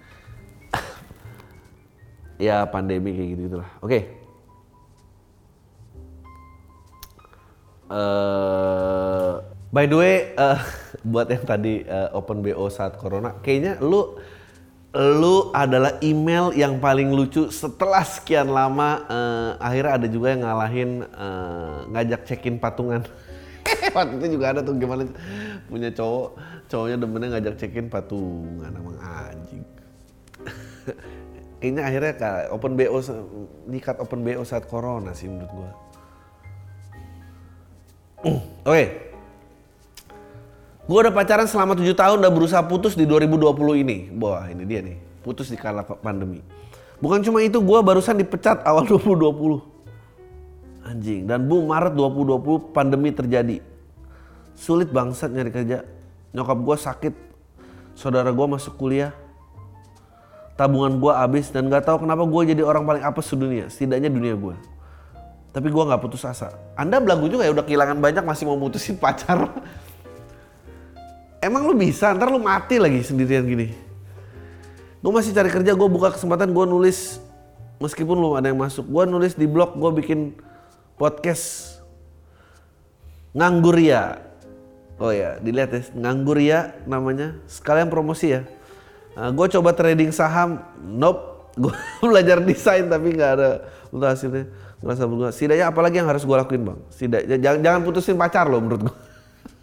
[2.49, 3.69] ya pandemi kayak gitu gitulah.
[3.85, 3.89] Oke.
[3.89, 4.24] Okay.
[7.85, 10.57] Uh, by the way, uh,
[11.11, 14.17] buat yang tadi uh, open BO saat corona, kayaknya lu
[14.95, 21.03] lu adalah email yang paling lucu setelah sekian lama uh, akhirnya ada juga yang ngalahin
[21.19, 23.03] uh, ngajak check-in patungan.
[23.95, 25.03] Waktu itu juga ada tuh gimana
[25.67, 26.39] punya cowok
[26.71, 29.67] cowoknya demennya ngajak check-in patungan emang anjing.
[31.59, 32.99] Kayaknya akhirnya kak open BO
[33.67, 35.71] nikat open BO saat corona sih menurut gua
[38.25, 38.41] Oke.
[38.65, 38.85] Okay.
[40.85, 44.09] Gue udah pacaran selama 7 tahun udah berusaha putus di 2020 ini.
[44.17, 44.97] Wah ini dia nih.
[45.21, 46.41] Putus di kala pandemi.
[47.01, 49.61] Bukan cuma itu, gue barusan dipecat awal 2020.
[50.85, 51.25] Anjing.
[51.25, 53.61] Dan bu Maret 2020 pandemi terjadi.
[54.53, 55.85] Sulit bangsat nyari kerja.
[56.33, 57.13] Nyokap gue sakit.
[57.97, 59.13] Saudara gue masuk kuliah.
[60.53, 63.65] Tabungan gue habis dan gak tahu kenapa gue jadi orang paling apes di dunia.
[63.73, 64.74] Setidaknya dunia gue
[65.55, 66.51] tapi gue nggak putus asa.
[66.75, 69.55] Anda belagu juga ya udah kehilangan banyak masih mau mutusin pacar.
[71.39, 73.71] Emang lu bisa, ntar lu mati lagi sendirian gini.
[74.99, 77.23] Gue masih cari kerja, gue buka kesempatan gue nulis
[77.79, 78.83] meskipun lu ada yang masuk.
[78.83, 80.35] Gue nulis di blog, gue bikin
[80.99, 81.79] podcast
[83.31, 84.19] nganggur ya.
[84.99, 87.39] Oh ya, dilihat ya, nganggur ya namanya.
[87.47, 88.43] Sekalian promosi ya.
[89.15, 91.31] Nah, gue coba trading saham, nope.
[91.63, 91.71] Gue
[92.03, 94.43] belajar desain tapi nggak ada untuk hasilnya
[94.83, 95.31] ngerasa berguna.
[95.31, 96.79] Setidaknya apalagi yang harus gue lakuin bang?
[96.91, 98.95] Setidaknya jangan, jangan putusin pacar lo menurut gue.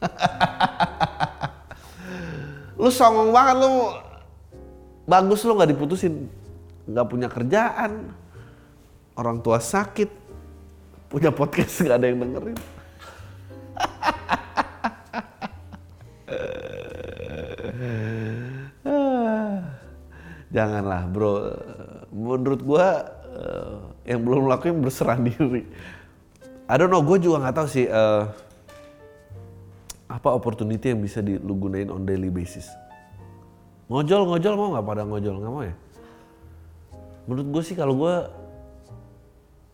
[2.83, 3.73] lu songong banget lu.
[5.05, 6.29] Bagus lu nggak diputusin.
[6.89, 8.15] Nggak punya kerjaan.
[9.19, 10.09] Orang tua sakit.
[11.13, 12.57] Punya podcast nggak ada yang dengerin.
[20.53, 21.33] Janganlah bro.
[22.13, 25.67] Menurut gua uh, yang belum lakuin berserah diri.
[26.67, 28.27] I don't know, gue juga nggak tahu sih uh,
[30.09, 32.71] apa opportunity yang bisa di, lu gunain on daily basis.
[33.93, 35.37] Ngojol, ngojol mau nggak pada ngojol?
[35.43, 35.75] Nggak mau ya?
[37.29, 38.15] Menurut gue sih kalau gue,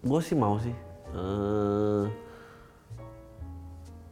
[0.04, 0.74] gue sih mau sih.
[1.14, 2.04] Uh,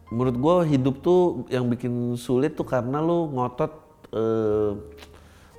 [0.09, 3.73] menurut gue hidup tuh yang bikin sulit tuh karena lu ngotot
[4.15, 4.73] uh,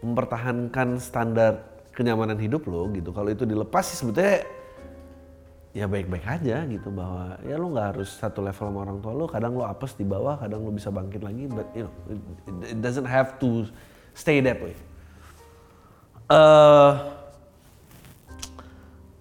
[0.01, 3.09] mempertahankan standar kenyamanan hidup lo gitu.
[3.09, 4.45] Kalau itu dilepas sih sebetulnya
[5.73, 9.25] ya baik-baik aja gitu bahwa ya lo nggak harus satu level sama orang tua lo.
[9.25, 12.79] Kadang lo apes di bawah, kadang lo bisa bangkit lagi, but you know it, it
[12.85, 13.65] doesn't have to
[14.13, 14.77] stay that way.
[16.29, 17.17] Uh,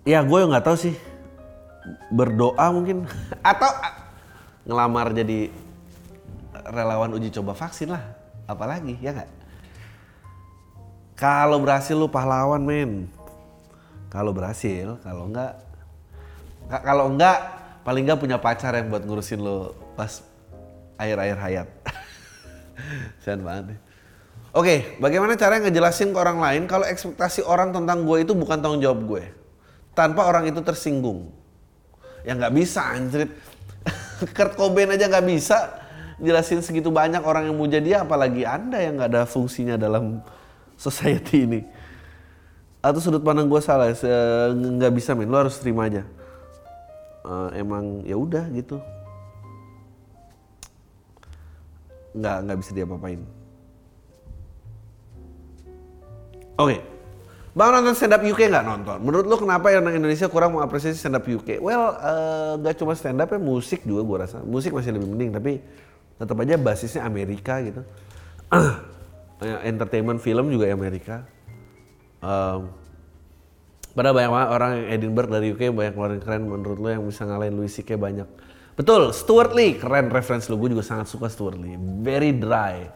[0.04, 0.94] ya gue nggak tahu sih
[2.12, 3.08] berdoa mungkin
[3.56, 3.72] atau
[4.68, 5.48] ngelamar jadi
[6.66, 8.02] relawan uji coba vaksin lah
[8.50, 9.30] apalagi ya nggak
[11.16, 13.10] kalau berhasil lu pahlawan men
[14.12, 15.58] kalau berhasil kalau enggak
[16.84, 17.38] kalau enggak
[17.82, 20.22] paling enggak punya pacar yang buat ngurusin lo pas
[21.00, 21.68] air-air hayat
[23.22, 23.78] Sian banget nih.
[24.56, 28.80] Oke, bagaimana cara ngejelasin ke orang lain kalau ekspektasi orang tentang gue itu bukan tanggung
[28.80, 29.24] jawab gue?
[29.92, 31.28] Tanpa orang itu tersinggung.
[32.24, 33.28] Ya nggak bisa anjrit.
[34.36, 35.76] Kurt Cobain aja nggak bisa
[36.16, 40.24] jelasin segitu banyak orang yang muja dia apalagi anda yang nggak ada fungsinya dalam
[40.76, 41.60] society ini
[42.84, 43.90] atau sudut pandang gue salah
[44.54, 46.06] nggak bisa men lo harus terima aja
[47.26, 48.78] uh, emang ya udah gitu
[52.16, 53.20] nggak nggak bisa diapa-apain
[56.56, 56.80] oke okay.
[57.56, 59.00] Bang nonton stand up UK nggak nonton?
[59.00, 61.56] Menurut lo kenapa orang Indonesia kurang mengapresiasi stand up UK?
[61.56, 64.44] Well, uh, cuma stand up ya, musik juga gue rasa.
[64.44, 65.64] Musik masih lebih mending, tapi
[66.20, 67.80] tetap aja basisnya Amerika gitu.
[69.40, 71.28] Entertainment film juga Amerika.
[72.24, 72.72] Um,
[73.92, 77.56] pada banyak orang yang Edinburgh dari UK banyak keluarin keren menurut lo yang bisa ngalahin
[77.56, 77.96] Louis C.K.
[77.96, 78.28] banyak.
[78.76, 80.60] Betul, Stuart Lee keren reference lo.
[80.60, 81.80] Gue juga sangat suka Stuart Lee.
[82.04, 82.88] Very dry.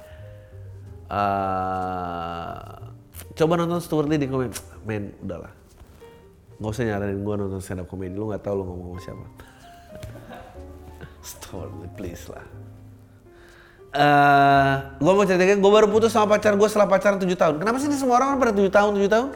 [1.09, 2.91] Uh,
[3.35, 4.53] coba nonton Stuart Lee di komen
[4.85, 5.53] men udahlah
[6.61, 9.27] nggak usah nyaranin gue nonton stand up comedy lu nggak tahu lu ngomong sama siapa
[11.31, 12.45] Stuart Lee please lah
[13.91, 17.55] Uh, eh, gue mau cerita gue baru putus sama pacar gue setelah pacaran 7 tahun.
[17.59, 19.29] Kenapa sih ini semua orang pada 7 tahun, 7 tahun?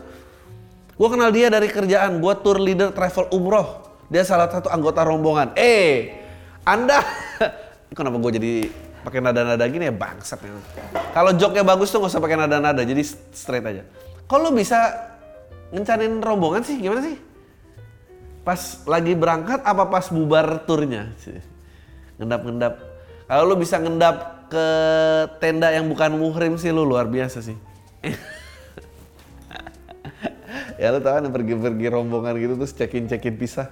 [0.95, 3.83] Gue kenal dia dari kerjaan, gue tour leader travel umroh.
[4.07, 5.59] Dia salah satu anggota rombongan.
[5.59, 6.23] Eh,
[6.63, 7.03] Anda,
[7.99, 8.53] kenapa gue jadi
[9.03, 10.55] pakai nada-nada gini ya bangsat ya.
[11.11, 13.03] Kalau joknya bagus tuh gak usah pakai nada-nada, jadi
[13.35, 13.83] straight aja.
[14.31, 14.95] Kalau bisa
[15.75, 17.19] ngencanin rombongan sih gimana sih?
[18.47, 21.11] Pas lagi berangkat apa pas bubar turnya?
[22.23, 22.79] Ngendap-ngendap.
[23.27, 24.67] Kalau lu bisa ngendap ke
[25.43, 27.59] tenda yang bukan muhrim sih lu luar biasa sih.
[30.81, 33.67] ya lu tau kan pergi-pergi rombongan gitu terus cekin-cekin pisah.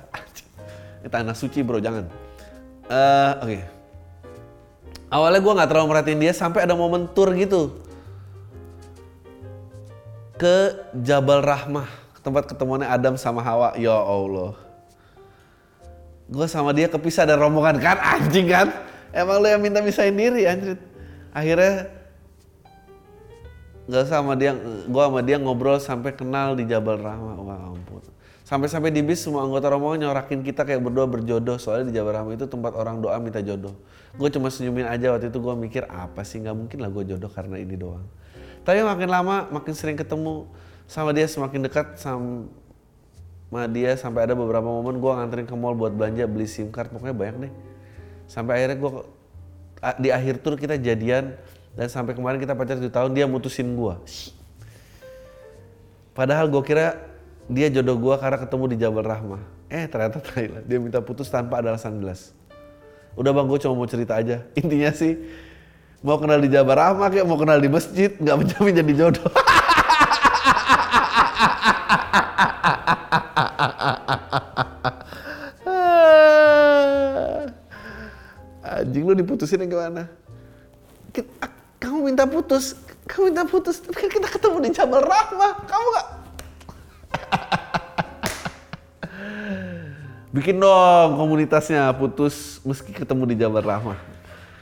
[1.02, 2.10] Ini tanah suci bro, jangan.
[2.90, 3.46] Uh, Oke.
[3.46, 3.62] Okay
[5.12, 7.76] awalnya gue nggak terlalu merhatiin dia sampai ada momen tour gitu
[10.40, 11.86] ke Jabal Rahmah
[12.24, 14.56] tempat ketemuannya Adam sama Hawa ya Allah
[16.32, 18.72] gue sama dia kepisah dari rombongan kan anjing kan
[19.12, 20.76] emang lu yang minta misahin diri anjir
[21.32, 22.02] akhirnya
[23.82, 24.54] nggak sama dia
[24.86, 27.34] gue sama dia ngobrol sampai kenal di Jabal Rahmah.
[27.42, 28.02] Wah ampun.
[28.46, 31.56] Sampai-sampai di bis semua anggota rombongan nyorakin kita kayak berdua berjodoh.
[31.58, 33.74] Soalnya di Jawa Rahma itu tempat orang doa minta jodoh.
[34.14, 36.38] Gue cuma senyumin aja waktu itu gue mikir apa sih?
[36.42, 38.06] Nggak mungkin lah gue jodoh karena ini doang.
[38.62, 40.46] Tapi makin lama makin sering ketemu
[40.86, 42.46] sama dia semakin dekat sama
[43.72, 43.98] dia.
[43.98, 46.92] Sampai ada beberapa momen gue nganterin ke mall buat belanja beli SIM card.
[46.94, 47.52] Pokoknya banyak deh.
[48.32, 48.90] Sampai akhirnya gue
[50.00, 51.36] di akhir tur kita jadian
[51.76, 53.92] dan sampai kemarin kita pacaran 7 tahun dia mutusin gue.
[56.16, 56.96] Padahal gue kira
[57.44, 59.44] dia jodoh gue karena ketemu di Jabal Rahmah.
[59.68, 60.64] Eh ternyata Thailand.
[60.64, 62.32] Dia minta putus tanpa ada alasan jelas.
[63.20, 64.48] Udah bang gue cuma mau cerita aja.
[64.60, 65.20] Intinya sih
[66.00, 69.28] mau kenal di Jabal Rahmah kayak mau kenal di masjid nggak menjamin jadi jodoh.
[78.92, 80.04] Anjing lu diputusin gimana?
[81.80, 82.76] Kamu minta putus,
[83.08, 85.64] kamu minta putus, tapi kan kita ketemu di Jabal Rahmah.
[85.64, 86.08] Kamu gak
[90.36, 93.96] Bikin dong komunitasnya putus meski ketemu di Jabar Rahmah.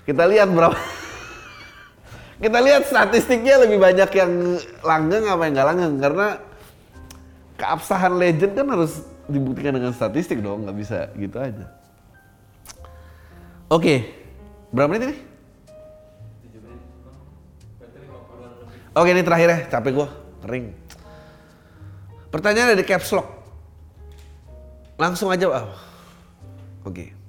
[0.06, 0.78] Kita lihat berapa.
[2.46, 6.26] Kita lihat statistiknya lebih banyak yang langgeng apa yang nggak langgeng karena
[7.58, 11.66] keabsahan legend kan harus dibuktikan dengan statistik dong, nggak bisa gitu aja.
[13.70, 14.19] Oke,
[14.70, 15.16] berapa menit ini?
[18.90, 20.08] Oke ini terakhir ya, capek gue,
[20.42, 20.66] kering.
[22.34, 23.26] Pertanyaan dari caps lock.
[24.98, 25.70] Langsung aja, oh.
[26.84, 27.20] oke.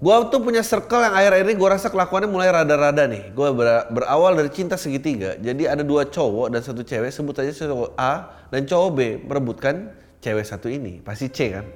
[0.00, 3.36] Gua tuh punya circle yang akhir-akhir ini gue rasa kelakuannya mulai rada-rada nih.
[3.36, 5.36] Gue ber berawal dari cinta segitiga.
[5.36, 7.12] Jadi ada dua cowok dan satu cewek.
[7.12, 9.92] Sebut aja cowok A dan cowok B merebutkan
[10.24, 11.04] cewek satu ini.
[11.04, 11.68] Pasti C kan?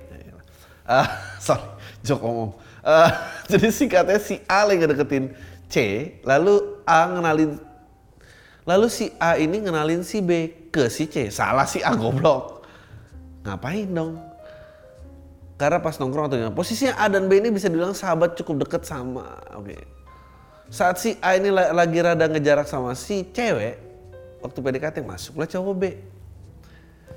[0.88, 1.04] Uh,
[1.44, 1.68] sorry,
[2.00, 2.63] jok ngomong.
[2.84, 3.08] Uh,
[3.50, 5.32] jadi singkatnya si A lagi deketin
[5.72, 5.76] C,
[6.22, 7.56] lalu A ngenalin
[8.64, 11.28] Lalu si A ini ngenalin si B ke si C.
[11.28, 12.64] Salah si A goblok.
[13.44, 14.16] Ngapain dong?
[15.60, 16.56] Karena pas nongkrong atau gimana.
[16.56, 19.36] Posisinya A dan B ini bisa dibilang sahabat cukup deket sama.
[19.54, 19.76] Oke.
[19.76, 19.82] Okay.
[20.72, 23.78] Saat si A ini lagi rada ngejarak sama si cewek,
[24.40, 25.84] waktu PDKT masuklah cowok B.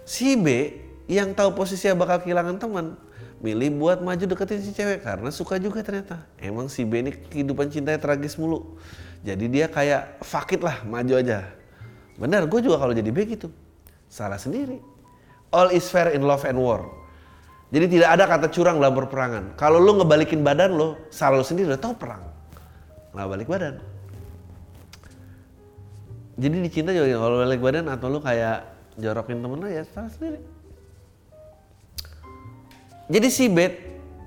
[0.03, 0.75] Si B
[1.07, 2.99] yang tahu posisinya bakal kehilangan teman,
[3.37, 6.25] milih buat maju deketin si cewek karena suka juga ternyata.
[6.41, 8.77] Emang si B ini kehidupan cintanya tragis mulu.
[9.21, 11.45] Jadi dia kayak fakit lah, maju aja.
[12.17, 13.53] Benar, gue juga kalau jadi B gitu.
[14.09, 14.81] Salah sendiri.
[15.53, 16.89] All is fair in love and war.
[17.69, 19.59] Jadi tidak ada kata curang dalam perperangan.
[19.59, 22.23] Kalau lu ngebalikin badan lo, salah lo sendiri udah tau perang.
[23.11, 23.75] Nggak balik badan.
[26.37, 28.63] Jadi dicinta juga kalau balik badan atau lu kayak
[28.97, 30.56] jorokin temen lo ya salah sendiri.
[33.07, 33.71] Jadi si B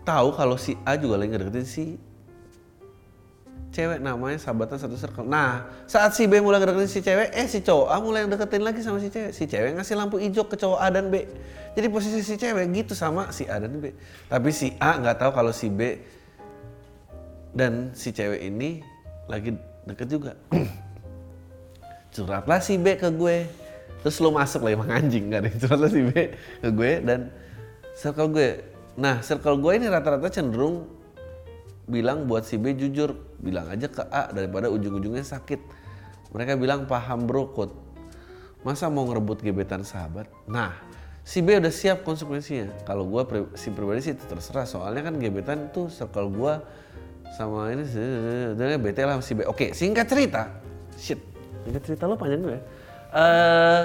[0.09, 1.85] tahu kalau si A juga lagi ngedeketin si
[3.71, 5.27] cewek namanya sahabatan satu circle.
[5.27, 8.83] Nah, saat si B mulai deketin si cewek, eh si cowok A mulai deketin lagi
[8.83, 9.31] sama si cewek.
[9.31, 11.23] Si cewek ngasih lampu hijau ke cowok A dan B.
[11.79, 13.95] Jadi posisi si cewek gitu sama si A dan B.
[14.27, 16.03] Tapi si A nggak tahu kalau si B
[17.55, 18.83] dan si cewek ini
[19.31, 19.55] lagi
[19.87, 20.35] deket juga.
[22.15, 23.47] Curhatlah si B ke gue.
[24.03, 27.29] Terus lo masuk lah emang anjing gak ada curhatlah si B ke gue dan
[28.01, 28.65] circle gue.
[28.97, 30.89] Nah circle gue ini rata-rata cenderung
[31.85, 35.61] bilang buat si B jujur, bilang aja ke A daripada ujung-ujungnya sakit.
[36.33, 37.77] Mereka bilang paham bro kod.
[38.65, 40.29] Masa mau ngerebut gebetan sahabat?
[40.49, 40.73] Nah,
[41.27, 42.89] si B udah siap konsekuensinya.
[42.89, 46.55] Kalau gue si pribadi sih terserah soalnya kan gebetan tuh circle gue
[47.37, 49.45] sama ini sebenarnya bete lah si B.
[49.45, 50.49] Oke, singkat cerita.
[50.97, 51.21] Shit,
[51.67, 52.59] singkat cerita lo panjang gue.
[53.11, 53.83] Uh,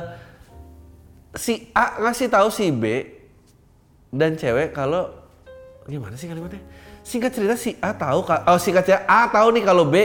[1.33, 3.14] si A ngasih tahu si B
[4.11, 5.09] dan cewek kalau
[5.85, 6.61] gimana sih kalimatnya?
[7.05, 9.95] singkat cerita si A tahu oh singkat cerita A tahu nih kalau B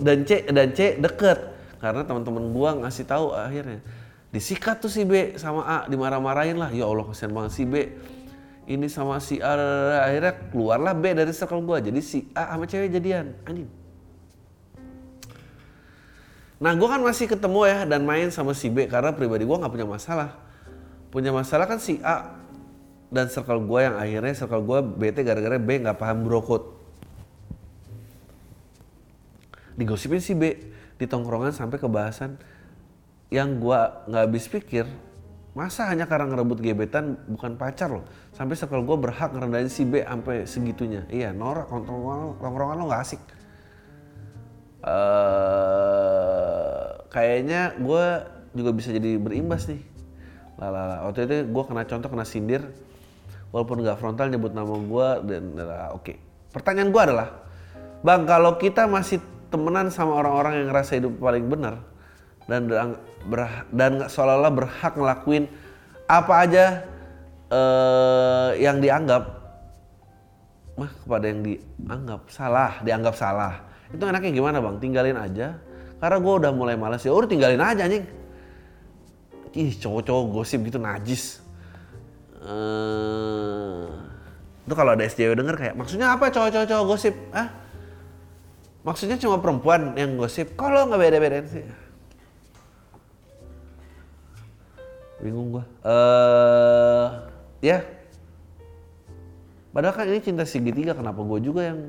[0.00, 1.52] dan C dan C deket.
[1.78, 3.84] Karena teman-teman gua ngasih tahu akhirnya.
[4.32, 6.72] Disikat tuh si B sama A dimarah-marahin lah.
[6.72, 7.92] Ya Allah kasihan banget si B.
[8.64, 9.52] Ini sama si A
[10.08, 11.78] akhirnya keluarlah B dari circle gua.
[11.84, 13.36] Jadi si A sama cewek jadian.
[13.44, 13.68] Anjing.
[16.62, 19.72] Nah gue kan masih ketemu ya dan main sama si B karena pribadi gue nggak
[19.74, 20.38] punya masalah.
[21.10, 22.41] Punya masalah kan si A
[23.12, 26.72] dan circle gue yang akhirnya circle gue bete gara-gara B nggak paham brokot
[29.76, 30.56] digosipin si B
[30.96, 32.40] di tongkrongan sampai ke bahasan
[33.28, 34.88] yang gue nggak habis pikir
[35.52, 38.08] masa hanya karena ngerebut gebetan bukan pacar loh.
[38.32, 41.04] Sampai circle gue berhak ngerendahin si B sampai segitunya.
[41.12, 43.20] Iya norak tongkrongan, tongkrongan lo nggak asik.
[44.82, 48.06] Uh, kayaknya gue
[48.56, 49.84] juga bisa jadi berimbas nih.
[50.56, 52.72] Lah waktu itu gue kena contoh kena sindir
[53.52, 56.02] walaupun nggak frontal nyebut nama gue dan uh, oke.
[56.02, 56.16] Okay.
[56.50, 57.28] pertanyaan gue adalah
[58.00, 59.20] bang kalau kita masih
[59.52, 61.84] temenan sama orang-orang yang ngerasa hidup paling benar
[62.48, 62.66] dan
[63.28, 65.46] ber, dan seolah-olah berhak ngelakuin
[66.08, 66.64] apa aja
[67.52, 69.38] uh, yang dianggap
[70.72, 73.68] mah kepada yang dianggap salah dianggap salah.
[73.92, 74.80] Itu enaknya gimana bang?
[74.80, 75.60] Tinggalin aja.
[76.00, 78.08] Karena gue udah mulai males ya udah tinggalin aja anjing.
[79.52, 81.41] Ih cowok-cowok gosip gitu najis
[82.46, 83.86] uh,
[84.62, 87.14] itu kalau ada SJW denger kayak maksudnya apa cowok-cowok cowok gosip?
[87.34, 87.50] Ah
[88.82, 91.66] maksudnya cuma perempuan yang gosip kalau nggak beda-beda sih?
[95.22, 95.64] Bingung gua.
[95.86, 97.06] Uh,
[97.62, 97.86] ya.
[99.70, 101.88] Padahal kan ini cinta segitiga kenapa gue juga yang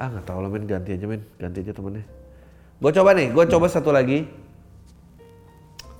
[0.00, 2.06] ah nggak tahu lah men ganti aja men ganti aja temennya.
[2.78, 4.30] Gue coba nih gue coba satu lagi.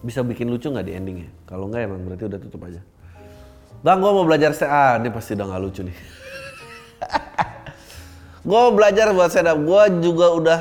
[0.07, 1.29] Bisa bikin lucu nggak di endingnya?
[1.51, 2.81] Kalau nggak emang berarti udah tutup aja
[3.87, 5.95] Bang, gue mau belajar stand ah, ini pasti udah gak lucu nih.
[8.51, 9.63] gue belajar buat stand up.
[9.63, 10.59] Gue juga udah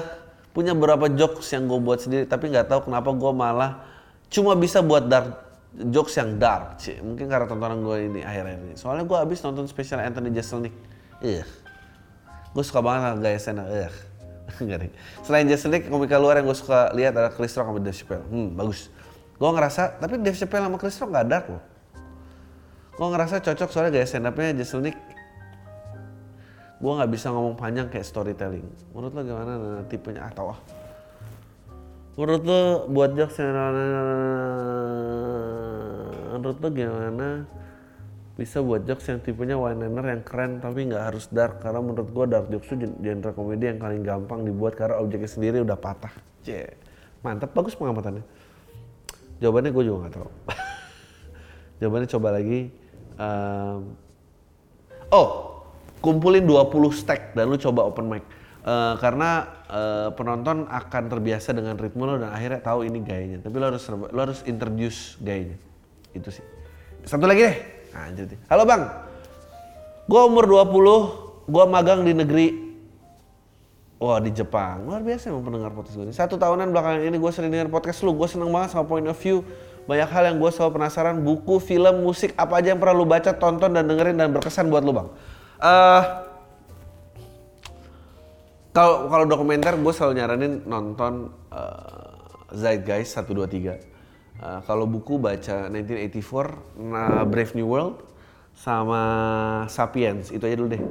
[0.54, 3.82] punya beberapa jokes yang gue buat sendiri, tapi nggak tahu kenapa gue malah
[4.30, 5.42] cuma bisa buat dark
[5.74, 7.02] jokes yang dark sih.
[7.02, 8.78] Mungkin karena tontonan gue ini akhir-akhir ini.
[8.78, 10.78] Soalnya gue abis nonton spesial Anthony Jeselnik.
[11.18, 11.50] Iya.
[12.54, 13.74] Gue suka banget gaya stand up.
[13.74, 13.90] Iya.
[15.26, 18.26] Selain Jeselnik, komika luar yang gue suka lihat adalah Chris Rock sama Dave Chappelle.
[18.30, 18.94] Hmm, bagus.
[19.42, 21.74] Gue ngerasa, tapi Dave Chappelle sama Chris Rock gak dark loh
[22.96, 23.70] gue ngerasa cocok?
[23.72, 24.96] Soalnya gaya stand upnya Jesselnik
[26.76, 28.68] gue nggak bisa ngomong panjang kayak storytelling.
[28.92, 29.52] Menurut lo gimana?
[29.58, 30.28] Nah, tipenya.
[30.28, 30.60] Ah tau ah.
[32.20, 33.40] Menurut lo buat jokes
[36.36, 37.48] menurut lo gimana?
[38.36, 41.64] Bisa buat jokes yang tipenya one liner yang keren tapi nggak harus dark.
[41.64, 45.64] Karena menurut gue dark jokes itu genre komedi yang paling gampang dibuat karena objeknya sendiri
[45.64, 46.12] udah patah.
[46.46, 46.78] Cie.
[47.26, 48.22] mantap bagus pengamatannya
[49.40, 50.30] jawabannya gue juga nggak tahu.
[51.82, 52.60] Jawabannya coba lagi
[53.16, 53.96] Um,
[55.12, 55.28] oh,
[56.04, 58.24] kumpulin 20 stack dan lu coba open mic.
[58.66, 63.40] Uh, karena uh, penonton akan terbiasa dengan ritme lo dan akhirnya tahu ini gayanya.
[63.46, 65.58] Tapi lo harus lo harus introduce gayanya.
[66.18, 66.46] Itu sih.
[67.06, 67.58] Satu lagi deh.
[67.96, 68.28] Anjir.
[68.50, 68.90] Halo Bang.
[70.06, 72.66] Gua umur 20, gua magang di negeri
[73.96, 76.12] Wah di Jepang, luar biasa emang pendengar podcast gue.
[76.12, 79.16] Satu tahunan belakangan ini gue sering dengar podcast lu, gue seneng banget sama point of
[79.16, 79.40] view.
[79.86, 83.38] Banyak hal yang gue selalu penasaran, buku, film, musik, apa aja yang pernah lu baca,
[83.38, 85.08] tonton, dan dengerin dan berkesan buat lu bang.
[85.62, 86.04] Uh,
[88.74, 93.78] kalau kalau dokumenter gue selalu nyaranin nonton uh, Zeitgeist 1, 2, 3.
[94.36, 98.04] Uh, kalau buku baca 1984, nah, Brave New World,
[98.58, 99.02] sama
[99.72, 100.84] Sapiens, itu aja dulu deh.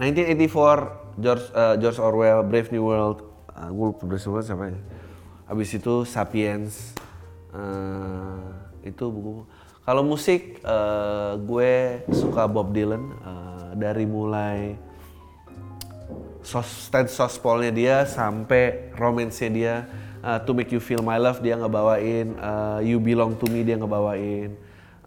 [0.00, 4.80] 1984, George, uh, George Orwell, Brave New World, uh, gue lupa siapa ya.
[5.46, 6.96] Abis itu Sapiens,
[7.54, 8.50] uh,
[8.84, 9.46] itu buku.
[9.80, 14.76] Kalau musik, uh, gue suka Bob Dylan uh, dari mulai
[16.44, 19.74] sos, stand sospolnya dia sampai romance-nya dia
[20.22, 23.76] uh, To Make You Feel My Love dia ngebawain, uh, You Belong To Me dia
[23.80, 24.54] ngebawain.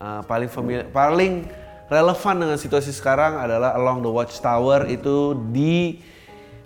[0.04, 1.48] Uh, paling familiar, paling
[1.88, 5.38] relevan dengan situasi sekarang adalah Along the Watchtower itu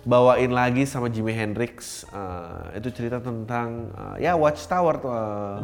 [0.04, 2.04] dibawain lagi sama Jimi Hendrix.
[2.08, 5.60] Uh, itu cerita tentang uh, ya Watchtower uh,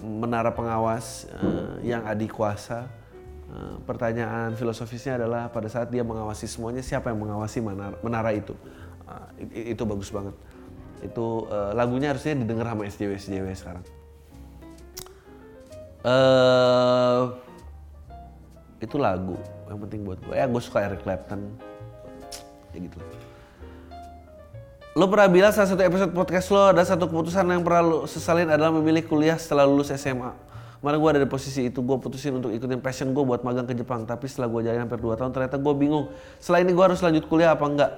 [0.00, 2.88] menara pengawas uh, yang adik kuasa.
[3.50, 8.54] Uh, pertanyaan filosofisnya adalah pada saat dia mengawasi semuanya siapa yang mengawasi menara, menara itu?
[9.08, 10.34] Uh, itu, itu bagus banget.
[11.02, 13.84] Itu uh, lagunya harusnya didengar sama SJW SJW sekarang.
[16.00, 17.36] Uh,
[18.80, 19.36] itu lagu
[19.68, 20.34] yang penting buat gue.
[20.38, 21.50] Ya gue suka Eric Clapton.
[22.72, 23.19] Ya gitu lah.
[24.98, 28.50] Lo pernah bilang salah satu episode podcast lo ada satu keputusan yang pernah lo sesalin
[28.50, 30.34] adalah memilih kuliah setelah lulus SMA.
[30.82, 33.78] Kemarin gue ada di posisi itu, gue putusin untuk ikutin passion gue buat magang ke
[33.78, 34.02] Jepang.
[34.02, 36.10] Tapi setelah gue jalan hampir 2 tahun ternyata gue bingung.
[36.42, 37.92] Setelah ini gue harus lanjut kuliah apa enggak?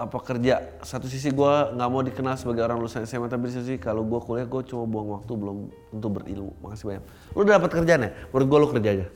[0.00, 0.64] Apa kerja?
[0.80, 4.20] Satu sisi gue nggak mau dikenal sebagai orang lulusan SMA, tapi di sisi kalau gue
[4.24, 5.58] kuliah gue cuma buang waktu belum
[5.92, 6.56] untuk berilmu.
[6.64, 7.04] Makasih banyak.
[7.36, 8.10] Lu udah dapat kerjaan ya?
[8.32, 9.06] Menurut gue lu kerja aja.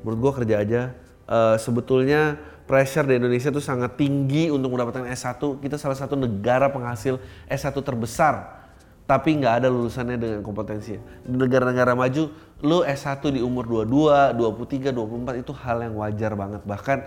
[0.00, 0.82] Menurut gue kerja aja.
[1.24, 5.40] Uh, sebetulnya pressure di Indonesia tuh sangat tinggi untuk mendapatkan S1.
[5.60, 8.64] Kita salah satu negara penghasil S1 terbesar
[9.04, 10.96] tapi nggak ada lulusannya dengan kompetensi.
[10.96, 12.32] Di negara-negara maju,
[12.64, 16.64] lu S1 di umur 22, 23, 24 itu hal yang wajar banget.
[16.64, 16.98] Bahkan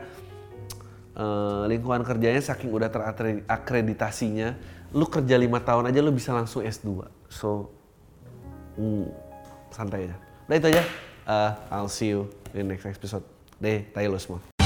[1.18, 4.53] eh, lingkungan kerjanya saking udah terakreditasinya,
[4.93, 7.10] lu kerja lima tahun aja lu bisa langsung S2.
[7.34, 7.74] So,
[8.78, 9.10] mm,
[9.74, 10.18] santai aja.
[10.45, 10.84] Nah itu aja.
[11.28, 13.26] Uh, I'll see you in next episode.
[13.60, 14.57] Deh, tayo semua.